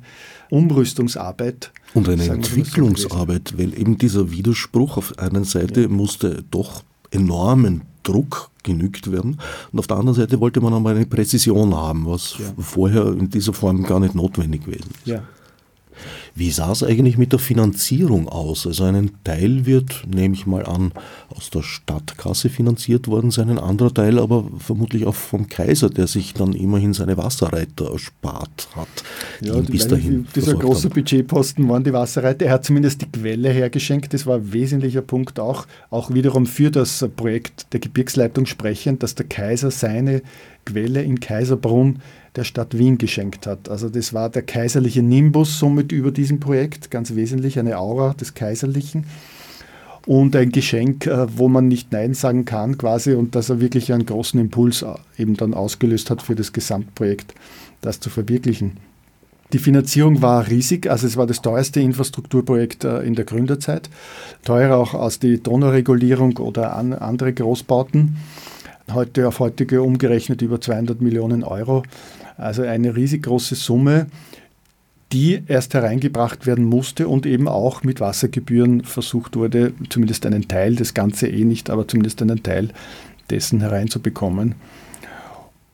[0.49, 5.87] Umrüstungsarbeit und eine Entwicklungsarbeit, weil eben dieser Widerspruch auf einer Seite ja.
[5.87, 9.37] musste doch enormen Druck genügt werden
[9.71, 12.45] und auf der anderen Seite wollte man aber eine Präzision haben, was ja.
[12.57, 15.07] vorher in dieser Form gar nicht notwendig gewesen ist.
[15.07, 15.23] Ja.
[16.35, 18.65] Wie sah es eigentlich mit der Finanzierung aus?
[18.65, 20.91] Also ein Teil wird, nehme ich mal an,
[21.29, 26.07] aus der Stadtkasse finanziert worden sein, ein anderer Teil aber vermutlich auch vom Kaiser, der
[26.07, 28.87] sich dann immerhin seine Wasserreiter erspart hat.
[29.41, 30.93] Ja, bis dahin dieser große haben.
[30.93, 32.45] Budgetposten waren die Wasserreiter.
[32.45, 34.13] Er hat zumindest die Quelle hergeschenkt.
[34.13, 39.15] Das war ein wesentlicher Punkt auch, auch wiederum für das Projekt der Gebirgsleitung sprechend, dass
[39.15, 40.21] der Kaiser seine
[40.65, 41.99] Quelle in Kaiserbrunn
[42.35, 43.69] der Stadt Wien geschenkt hat.
[43.69, 48.33] Also das war der kaiserliche Nimbus somit über diesem Projekt, ganz wesentlich eine Aura des
[48.33, 49.05] Kaiserlichen
[50.05, 53.93] und ein Geschenk, äh, wo man nicht Nein sagen kann quasi und dass er wirklich
[53.93, 57.33] einen großen Impuls äh, eben dann ausgelöst hat für das Gesamtprojekt,
[57.81, 58.77] das zu verwirklichen.
[59.53, 63.89] Die Finanzierung war riesig, also es war das teuerste Infrastrukturprojekt äh, in der Gründerzeit,
[64.43, 68.17] teurer auch als die Donauregulierung oder an, andere Großbauten.
[68.91, 71.83] Heute auf heutige umgerechnet über 200 Millionen Euro,
[72.37, 74.07] also eine riesig große Summe,
[75.11, 80.75] die erst hereingebracht werden musste und eben auch mit Wassergebühren versucht wurde, zumindest einen Teil,
[80.75, 82.69] das Ganze eh nicht, aber zumindest einen Teil
[83.29, 84.55] dessen hereinzubekommen.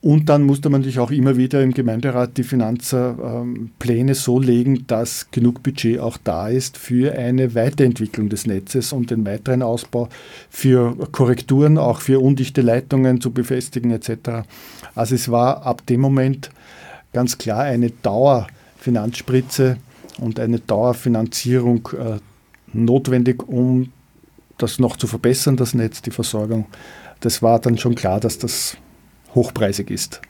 [0.02, 5.30] Und dann musste man sich auch immer wieder im Gemeinderat die Finanzpläne so legen, dass
[5.32, 10.08] genug Budget auch da ist für eine Weiterentwicklung des Netzes und den weiteren Ausbau,
[10.50, 14.48] für Korrekturen, auch für undichte Leitungen zu befestigen etc.
[14.96, 16.50] Also es war ab dem Moment
[17.14, 19.78] ganz klar eine Dauerfinanzspritze
[20.20, 22.20] und eine Dauerfinanzierung äh,
[22.74, 23.92] notwendig, um
[24.58, 26.66] das noch zu verbessern, das Netz, die Versorgung.
[27.22, 28.78] Das war dann schon klar, dass das
[29.34, 30.22] hochpreisig ist.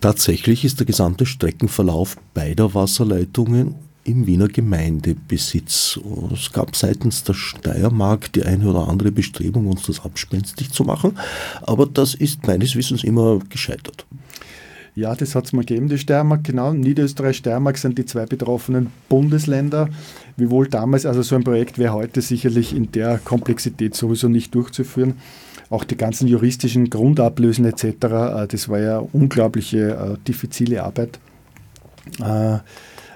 [0.00, 3.74] Tatsächlich ist der gesamte Streckenverlauf beider Wasserleitungen
[4.04, 5.98] im Wiener Gemeindebesitz.
[6.32, 11.18] Es gab seitens der Steiermark die eine oder andere Bestrebung, uns das abspenstig zu machen,
[11.62, 14.06] aber das ist meines Wissens immer gescheitert.
[14.96, 16.72] Ja, das hat es mal gegeben, die Steiermark, genau.
[16.72, 19.88] Niederösterreich, Steiermark sind die zwei betroffenen Bundesländer.
[20.36, 25.14] Wiewohl damals, also so ein Projekt wäre heute sicherlich in der Komplexität sowieso nicht durchzuführen
[25.70, 31.18] auch die ganzen juristischen Grundablösen etc., äh, das war ja unglaubliche, äh, diffizile Arbeit.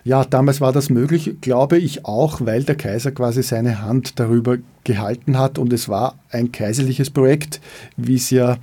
[0.08, 4.18] Äh, ja, damals war das möglich, glaube ich auch, weil der Kaiser quasi seine Hand
[4.18, 7.60] darüber gehalten hat und es war ein kaiserliches Projekt,
[7.96, 8.58] wie es ja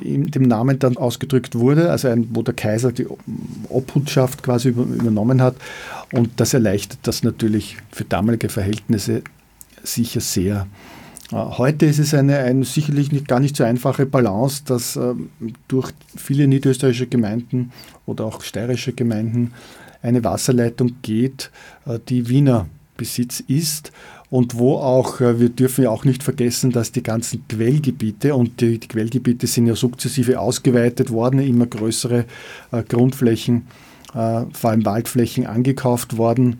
[0.00, 3.08] in dem Namen dann ausgedrückt wurde, also ein, wo der Kaiser die
[3.68, 5.56] Obhutschaft quasi übernommen hat.
[6.12, 9.22] Und das erleichtert das natürlich für damalige Verhältnisse
[9.82, 10.68] sicher sehr.
[11.32, 15.14] Äh, heute ist es eine, eine sicherlich nicht, gar nicht so einfache Balance, dass äh,
[15.68, 17.72] durch viele niederösterreichische Gemeinden
[18.06, 19.52] oder auch steirische Gemeinden
[20.06, 21.50] eine Wasserleitung geht,
[21.86, 23.92] äh, die Wiener Besitz ist
[24.30, 28.60] und wo auch, äh, wir dürfen ja auch nicht vergessen, dass die ganzen Quellgebiete, und
[28.60, 32.24] die, die Quellgebiete sind ja sukzessive ausgeweitet worden, immer größere
[32.72, 33.66] äh, Grundflächen,
[34.14, 36.58] äh, vor allem Waldflächen angekauft worden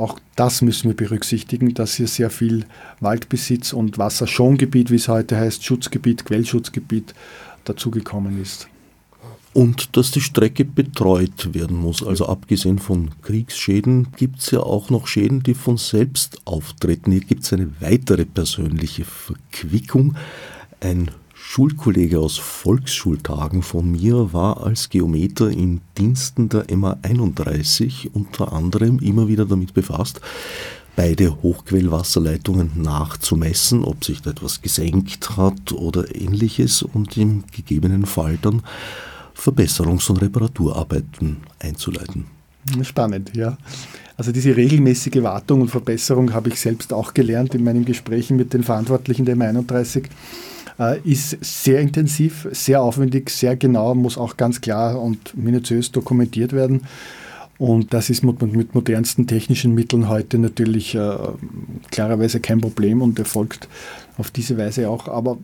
[0.00, 2.64] auch das müssen wir berücksichtigen, dass hier sehr viel
[3.00, 7.14] Waldbesitz und Wasserschongebiet, wie es heute heißt, Schutzgebiet, Quellschutzgebiet
[7.64, 8.69] dazugekommen ist.
[9.52, 12.04] Und dass die Strecke betreut werden muss.
[12.04, 17.10] Also abgesehen von Kriegsschäden gibt es ja auch noch Schäden, die von selbst auftreten.
[17.10, 20.14] Hier gibt es eine weitere persönliche Verquickung.
[20.78, 29.00] Ein Schulkollege aus Volksschultagen von mir war als Geometer in Diensten der MA31 unter anderem
[29.00, 30.20] immer wieder damit befasst,
[30.94, 38.38] beide Hochquellwasserleitungen nachzumessen, ob sich da etwas gesenkt hat oder ähnliches und im gegebenen Fall
[38.40, 38.62] dann
[39.40, 42.26] Verbesserungs- und Reparaturarbeiten einzuleiten.
[42.82, 43.56] Spannend, ja.
[44.16, 48.52] Also diese regelmäßige Wartung und Verbesserung habe ich selbst auch gelernt in meinen Gesprächen mit
[48.52, 50.04] den Verantwortlichen der M31
[50.78, 56.52] äh, ist sehr intensiv, sehr aufwendig, sehr genau, muss auch ganz klar und minutiös dokumentiert
[56.52, 56.82] werden.
[57.58, 61.16] Und das ist mit, mit modernsten technischen Mitteln heute natürlich äh,
[61.90, 63.68] klarerweise kein Problem und erfolgt
[64.16, 65.08] auf diese Weise auch.
[65.08, 65.36] Aber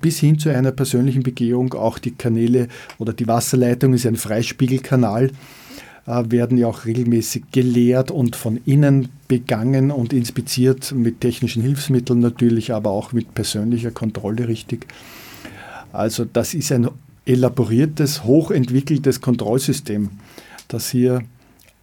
[0.00, 5.30] bis hin zu einer persönlichen Begehung auch die Kanäle oder die Wasserleitung ist ein Freispiegelkanal
[6.06, 12.20] äh, werden ja auch regelmäßig geleert und von innen begangen und inspiziert mit technischen Hilfsmitteln
[12.20, 14.86] natürlich, aber auch mit persönlicher Kontrolle richtig.
[15.92, 16.88] Also das ist ein
[17.24, 20.10] elaboriertes, hochentwickeltes Kontrollsystem,
[20.68, 21.22] das hier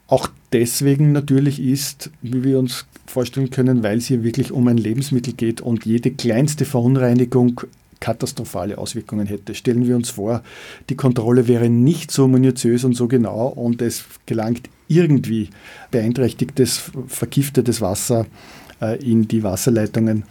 [0.05, 4.77] auch deswegen natürlich ist, wie wir uns vorstellen können, weil es hier wirklich um ein
[4.77, 7.61] Lebensmittel geht und jede kleinste Verunreinigung
[7.99, 9.53] katastrophale Auswirkungen hätte.
[9.53, 10.43] Stellen wir uns vor,
[10.89, 15.49] die Kontrolle wäre nicht so minutiös und so genau und es gelangt irgendwie
[15.91, 18.25] beeinträchtigtes, vergiftetes Wasser
[18.81, 20.23] äh, in die Wasserleitungen.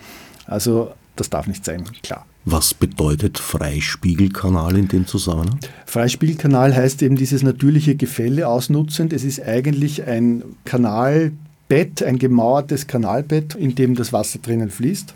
[0.46, 2.26] Also das darf nicht sein, klar.
[2.47, 5.61] Was bedeutet Freispiegelkanal in dem Zusammenhang?
[5.84, 9.12] Freispiegelkanal heißt eben dieses natürliche Gefälle ausnutzend.
[9.12, 15.14] Es ist eigentlich ein Kanalbett, ein gemauertes Kanalbett, in dem das Wasser drinnen fließt.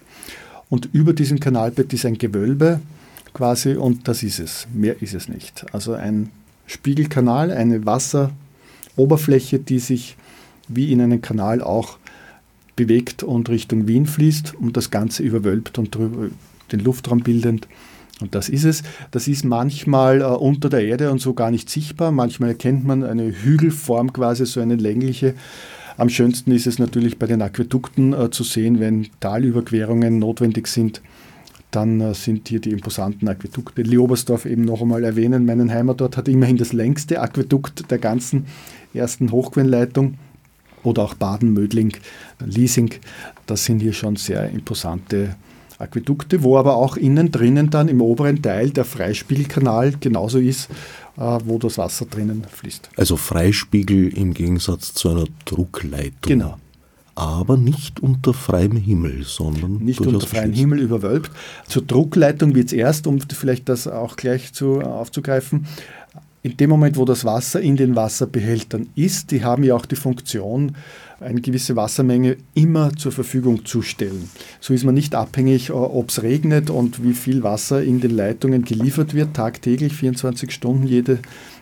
[0.68, 2.80] Und über diesem Kanalbett ist ein Gewölbe
[3.32, 4.66] quasi und das ist es.
[4.74, 5.64] Mehr ist es nicht.
[5.72, 6.30] Also ein
[6.66, 10.16] Spiegelkanal, eine Wasseroberfläche, die sich
[10.68, 11.96] wie in einem Kanal auch
[12.76, 16.28] bewegt und Richtung Wien fließt und das Ganze überwölbt und drüber,
[16.72, 17.68] den Luftraum bildend.
[18.20, 18.82] Und das ist es.
[19.10, 22.12] Das ist manchmal äh, unter der Erde und so gar nicht sichtbar.
[22.12, 25.34] Manchmal erkennt man eine Hügelform quasi, so eine längliche.
[25.96, 31.02] Am schönsten ist es natürlich bei den Aquädukten äh, zu sehen, wenn Talüberquerungen notwendig sind.
[31.70, 33.82] Dann äh, sind hier die imposanten Aquädukte.
[33.82, 35.44] Leobersdorf eben noch einmal erwähnen.
[35.44, 38.46] Meinen Heimatort hat immerhin das längste Aquädukt der ganzen
[38.92, 40.14] ersten Hochquellenleitung.
[40.84, 41.94] Oder auch Baden-Mödling,
[42.44, 42.90] Liesing.
[43.46, 45.34] Das sind hier schon sehr imposante
[45.78, 50.70] Aquädukte, wo aber auch innen drinnen dann im oberen Teil der Freispiegelkanal genauso ist,
[51.16, 52.90] äh, wo das Wasser drinnen fließt.
[52.96, 56.12] Also Freispiegel im Gegensatz zu einer Druckleitung.
[56.22, 56.56] Genau
[57.16, 61.30] aber nicht unter freiem Himmel, sondern nicht unter freiem Himmel überwölbt.
[61.68, 65.66] Zur Druckleitung wird es erst, um vielleicht das auch gleich zu, aufzugreifen,
[66.44, 69.96] in dem Moment, wo das Wasser in den Wasserbehältern ist, die haben ja auch die
[69.96, 70.76] Funktion,
[71.18, 74.28] eine gewisse Wassermenge immer zur Verfügung zu stellen.
[74.60, 78.10] So ist man nicht abhängig, äh, ob es regnet und wie viel Wasser in den
[78.10, 81.20] Leitungen geliefert wird, tagtäglich, 24 Stunden jede,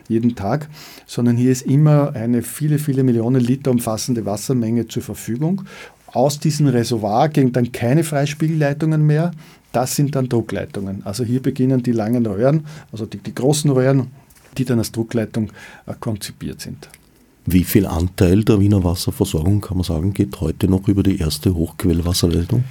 [0.08, 0.68] jeden Tag,
[1.06, 5.62] sondern hier ist immer eine viele, viele Millionen Liter umfassende Wassermenge zur Verfügung.
[6.08, 9.30] Aus diesem Reservoir gehen dann keine Freispiegelleitungen mehr.
[9.70, 11.06] Das sind dann Druckleitungen.
[11.06, 14.10] Also hier beginnen die langen Röhren, also die, die großen Röhren,
[14.58, 15.50] die dann als Druckleitung
[15.86, 16.88] äh, konzipiert sind.
[17.44, 21.54] Wie viel Anteil der Wiener Wasserversorgung, kann man sagen, geht heute noch über die erste
[21.54, 22.62] Hochquellwasserleitung?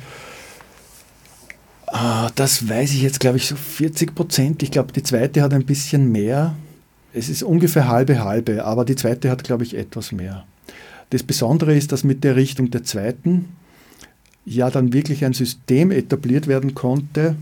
[1.88, 4.64] Ah, das weiß ich jetzt, glaube ich, so 40 Prozent.
[4.64, 6.56] Ich glaube, die zweite hat ein bisschen mehr.
[7.12, 10.46] Es ist ungefähr halbe halbe, aber die zweite hat, glaube ich, etwas mehr.
[11.10, 13.50] Das Besondere ist, dass mit der Richtung der zweiten
[14.46, 17.36] ja dann wirklich ein System etabliert werden konnte,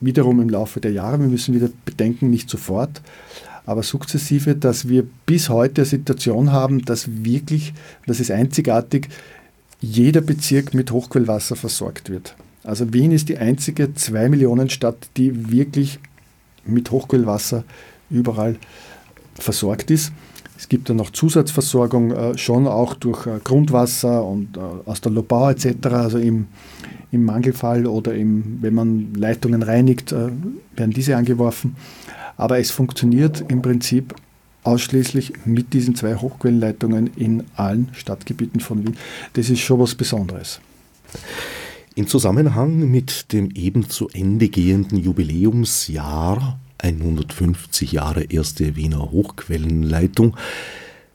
[0.00, 1.18] wiederum im Laufe der Jahre.
[1.18, 3.02] Wir müssen wieder bedenken, nicht sofort,
[3.66, 7.74] aber sukzessive, dass wir bis heute eine Situation haben, dass wirklich,
[8.06, 9.08] das ist einzigartig,
[9.80, 12.36] jeder Bezirk mit Hochquellwasser versorgt wird.
[12.62, 15.98] Also Wien ist die einzige 2 Millionen Stadt, die wirklich
[16.64, 17.64] mit Hochquellwasser
[18.08, 18.56] überall
[19.34, 20.12] versorgt ist.
[20.58, 25.12] Es gibt dann noch Zusatzversorgung, äh, schon auch durch äh, Grundwasser und äh, aus der
[25.12, 25.86] Lobau etc.
[25.86, 26.46] Also im,
[27.12, 30.28] im Mangelfall oder im, wenn man Leitungen reinigt, äh,
[30.74, 31.76] werden diese angeworfen.
[32.36, 34.14] Aber es funktioniert im Prinzip
[34.64, 38.96] ausschließlich mit diesen zwei Hochquellenleitungen in allen Stadtgebieten von Wien.
[39.34, 40.60] Das ist schon was Besonderes.
[41.94, 50.36] In Zusammenhang mit dem eben zu Ende gehenden Jubiläumsjahr 150 Jahre erste Wiener Hochquellenleitung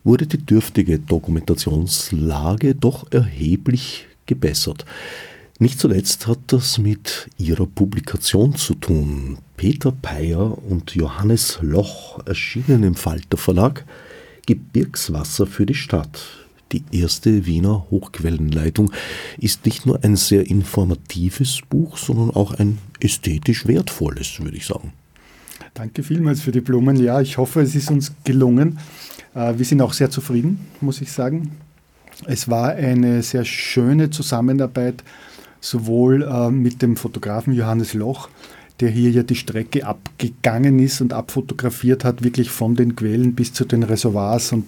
[0.03, 4.86] wurde die dürftige Dokumentationslage doch erheblich gebessert.
[5.62, 9.38] Nicht zuletzt hat das mit ihrer Publikation zu tun.
[9.57, 13.86] Peter Peyer und Johannes Loch erschienen im Falter Verlag
[14.47, 16.20] Gebirgswasser für die Stadt.
[16.72, 18.91] Die erste Wiener Hochquellenleitung
[19.38, 24.93] ist nicht nur ein sehr informatives Buch, sondern auch ein ästhetisch wertvolles, würde ich sagen.
[25.76, 26.95] Danke vielmals für die Blumen.
[26.95, 28.80] Ja, ich hoffe, es ist uns gelungen.
[29.36, 31.51] Äh, wir sind auch sehr zufrieden, muss ich sagen.
[32.26, 35.03] Es war eine sehr schöne Zusammenarbeit,
[35.62, 38.30] sowohl äh, mit dem Fotografen Johannes Loch,
[38.80, 43.53] der hier ja die Strecke abgegangen ist und abfotografiert hat, wirklich von den Quellen bis
[43.53, 44.66] zu den Reservoirs und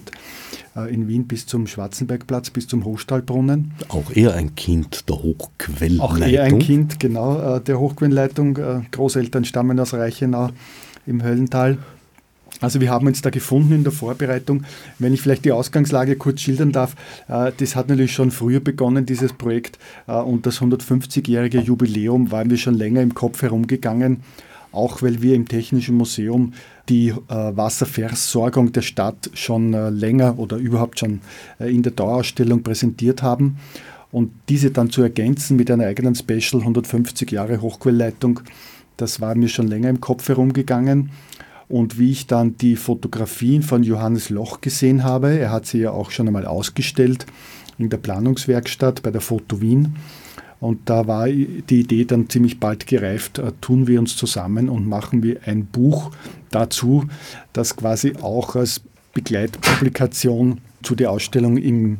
[0.76, 3.72] äh, in Wien bis zum Schwarzenbergplatz, bis zum Hochstallbrunnen.
[3.88, 6.00] Auch er ein Kind der Hochquellenleitung.
[6.00, 8.58] Auch er ein Kind, genau, der Hochquellenleitung.
[8.92, 10.50] Großeltern stammen aus Reichenau
[11.06, 11.78] im Höllental.
[12.60, 14.64] Also wir haben uns da gefunden in der Vorbereitung.
[14.98, 16.94] Wenn ich vielleicht die Ausgangslage kurz schildern darf,
[17.28, 19.78] äh, das hat natürlich schon früher begonnen, dieses Projekt.
[20.06, 24.20] Äh, und das 150-jährige Jubiläum waren wir schon länger im Kopf herumgegangen,
[24.72, 26.52] auch weil wir im Technischen Museum
[26.88, 31.20] die äh, Wasserversorgung der Stadt schon länger oder überhaupt schon
[31.58, 33.56] in der Dauerausstellung präsentiert haben.
[34.12, 38.40] Und diese dann zu ergänzen mit einer eigenen Special 150 Jahre Hochquellleitung
[38.96, 41.10] das war mir schon länger im Kopf herumgegangen.
[41.68, 45.90] Und wie ich dann die Fotografien von Johannes Loch gesehen habe, er hat sie ja
[45.90, 47.26] auch schon einmal ausgestellt
[47.78, 49.96] in der Planungswerkstatt bei der Foto Wien.
[50.60, 54.88] Und da war die Idee dann ziemlich bald gereift, äh, tun wir uns zusammen und
[54.88, 56.10] machen wir ein Buch
[56.50, 57.04] dazu,
[57.52, 58.80] das quasi auch als
[59.12, 61.98] Begleitpublikation zu der Ausstellung im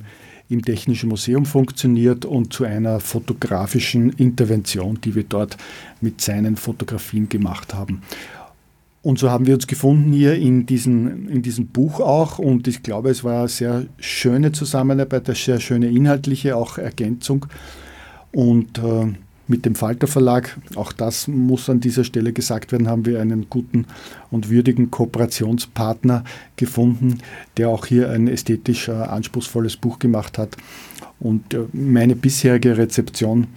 [0.51, 5.57] im Technischen Museum funktioniert und zu einer fotografischen Intervention, die wir dort
[6.01, 8.03] mit seinen Fotografien gemacht haben.
[9.05, 12.39] Und so haben wir uns gefunden hier in, diesen, in diesem Buch auch.
[12.39, 17.45] Und ich glaube, es war eine sehr schöne Zusammenarbeit, eine sehr schöne inhaltliche auch Ergänzung.
[18.33, 19.13] Und äh,
[19.47, 23.51] mit dem Falter Verlag, auch das muss an dieser Stelle gesagt werden, haben wir einen
[23.51, 23.85] guten
[24.31, 26.25] und würdigen Kooperationspartner
[26.57, 27.19] gefunden,
[27.59, 30.57] der auch hier ein ästhetisch äh, anspruchsvolles Buch gemacht hat.
[31.21, 33.49] Und äh, meine bisherige Rezeption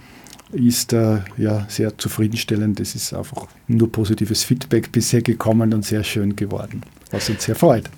[0.52, 2.80] ist äh, ja sehr zufriedenstellend.
[2.80, 6.82] Es ist einfach nur positives Feedback bisher gekommen und sehr schön geworden,
[7.12, 7.90] was uns sehr freut.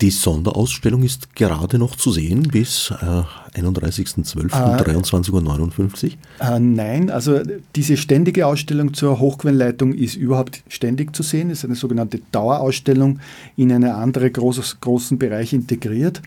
[0.00, 6.10] Die Sonderausstellung ist gerade noch zu sehen bis äh, 31.12.23.59 Uhr.
[6.40, 7.40] Äh, nein, also
[7.76, 11.50] diese ständige Ausstellung zur Hochquellenleitung ist überhaupt ständig zu sehen.
[11.50, 13.20] Es ist eine sogenannte Dauerausstellung
[13.56, 16.20] in einen anderen großes, großen Bereich integriert.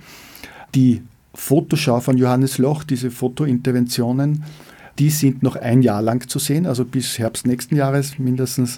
[0.74, 1.02] Die
[1.34, 4.46] Fotoschau von Johannes Loch, diese Fotointerventionen,
[5.00, 8.78] die sind noch ein Jahr lang zu sehen, also bis Herbst nächsten Jahres mindestens,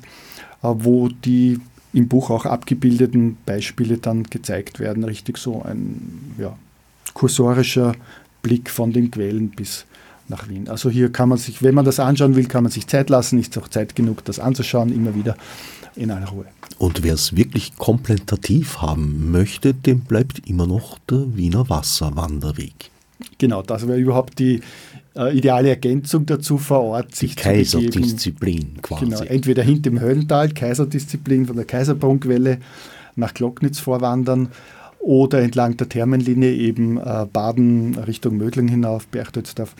[0.62, 1.60] äh, wo die
[1.94, 5.04] im Buch auch abgebildeten Beispiele dann gezeigt werden.
[5.04, 6.56] Richtig so ein ja,
[7.14, 7.96] kursorischer
[8.42, 9.86] Blick von den Quellen bis
[10.28, 10.70] nach Wien.
[10.70, 13.40] Also hier kann man sich, wenn man das anschauen will, kann man sich Zeit lassen,
[13.40, 15.36] ist auch Zeit genug, das anzuschauen, immer wieder
[15.96, 16.46] in aller Ruhe.
[16.78, 22.92] Und wer es wirklich komplementativ haben möchte, dem bleibt immer noch der Wiener Wasserwanderweg.
[23.38, 24.62] Genau, das wäre überhaupt die
[25.20, 27.14] äh, ideale Ergänzung dazu vor Ort.
[27.14, 29.06] Sich die Kaiserdisziplin quasi.
[29.06, 32.60] Genau, entweder hinter dem Höllental, Kaiserdisziplin von der Kaiserbrunnquelle
[33.16, 34.50] nach Glocknitz vorwandern
[35.00, 39.76] oder entlang der Thermenlinie eben äh, Baden Richtung Mödling hinauf, Berchtoldsdorf.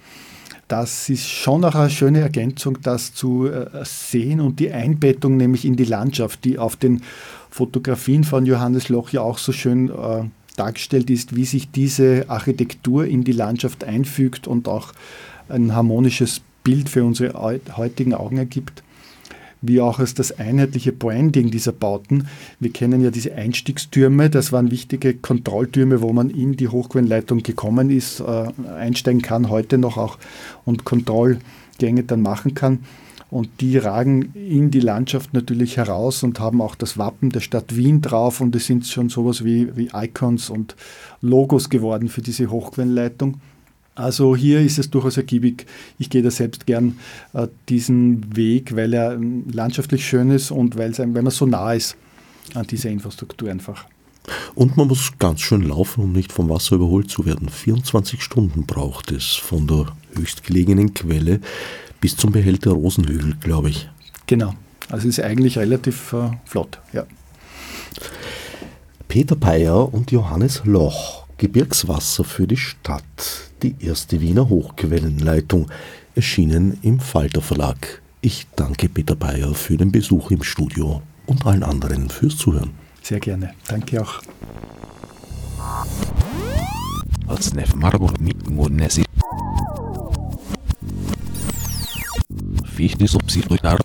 [0.68, 5.66] Das ist schon auch eine schöne Ergänzung, das zu äh, sehen und die Einbettung nämlich
[5.66, 7.02] in die Landschaft, die auf den
[7.50, 10.24] Fotografien von Johannes Loch ja auch so schön äh,
[10.56, 14.94] dargestellt ist, wie sich diese Architektur in die Landschaft einfügt und auch
[15.50, 17.34] ein harmonisches Bild für unsere
[17.78, 18.84] heutigen Augen ergibt,
[19.62, 22.28] wie auch als das einheitliche Branding dieser Bauten.
[22.60, 27.89] Wir kennen ja diese Einstiegstürme, das waren wichtige Kontrolltürme, wo man in die Hochquellenleitung gekommen
[27.89, 28.47] ist, äh,
[28.78, 30.18] einsteigen kann, heute noch auch
[30.66, 32.80] und Kontrollgänge dann machen kann.
[33.32, 37.76] Und die ragen in die Landschaft natürlich heraus und haben auch das Wappen der Stadt
[37.76, 38.41] Wien drauf.
[38.41, 40.76] Und es sind schon sowas wie, wie Icons und
[41.22, 43.39] Logos geworden für diese Hochquellenleitung.
[43.96, 45.66] Also hier ist es durchaus ergiebig.
[45.98, 47.00] Ich gehe da selbst gern
[47.34, 51.74] äh, diesen Weg, weil er ähm, landschaftlich schön ist und weil, weil man so nah
[51.74, 51.98] ist
[52.54, 53.86] an dieser Infrastruktur einfach.
[54.56, 57.50] Und man muss ganz schön laufen, um nicht vom Wasser überholt zu werden.
[57.50, 61.40] 24 Stunden braucht es von der höchstgelegenen Quelle
[62.00, 63.90] bis zum Behälter Rosenhügel, glaube ich.
[64.28, 64.54] Genau.
[64.90, 67.06] Also ist eigentlich relativ äh, flott, ja.
[69.08, 75.70] Peter Peyer und Johannes Loch, Gebirgswasser für die Stadt, die erste Wiener Hochquellenleitung,
[76.16, 78.01] erschienen im Falter Verlag.
[78.22, 82.72] Ich danke Peter Peyer für den Besuch im Studio und allen anderen fürs Zuhören.
[83.01, 83.53] Sehr gerne.
[83.68, 84.22] Danke auch.
[87.28, 88.38] Als Nef Margot mit
[92.66, 93.78] Fichte subsidiar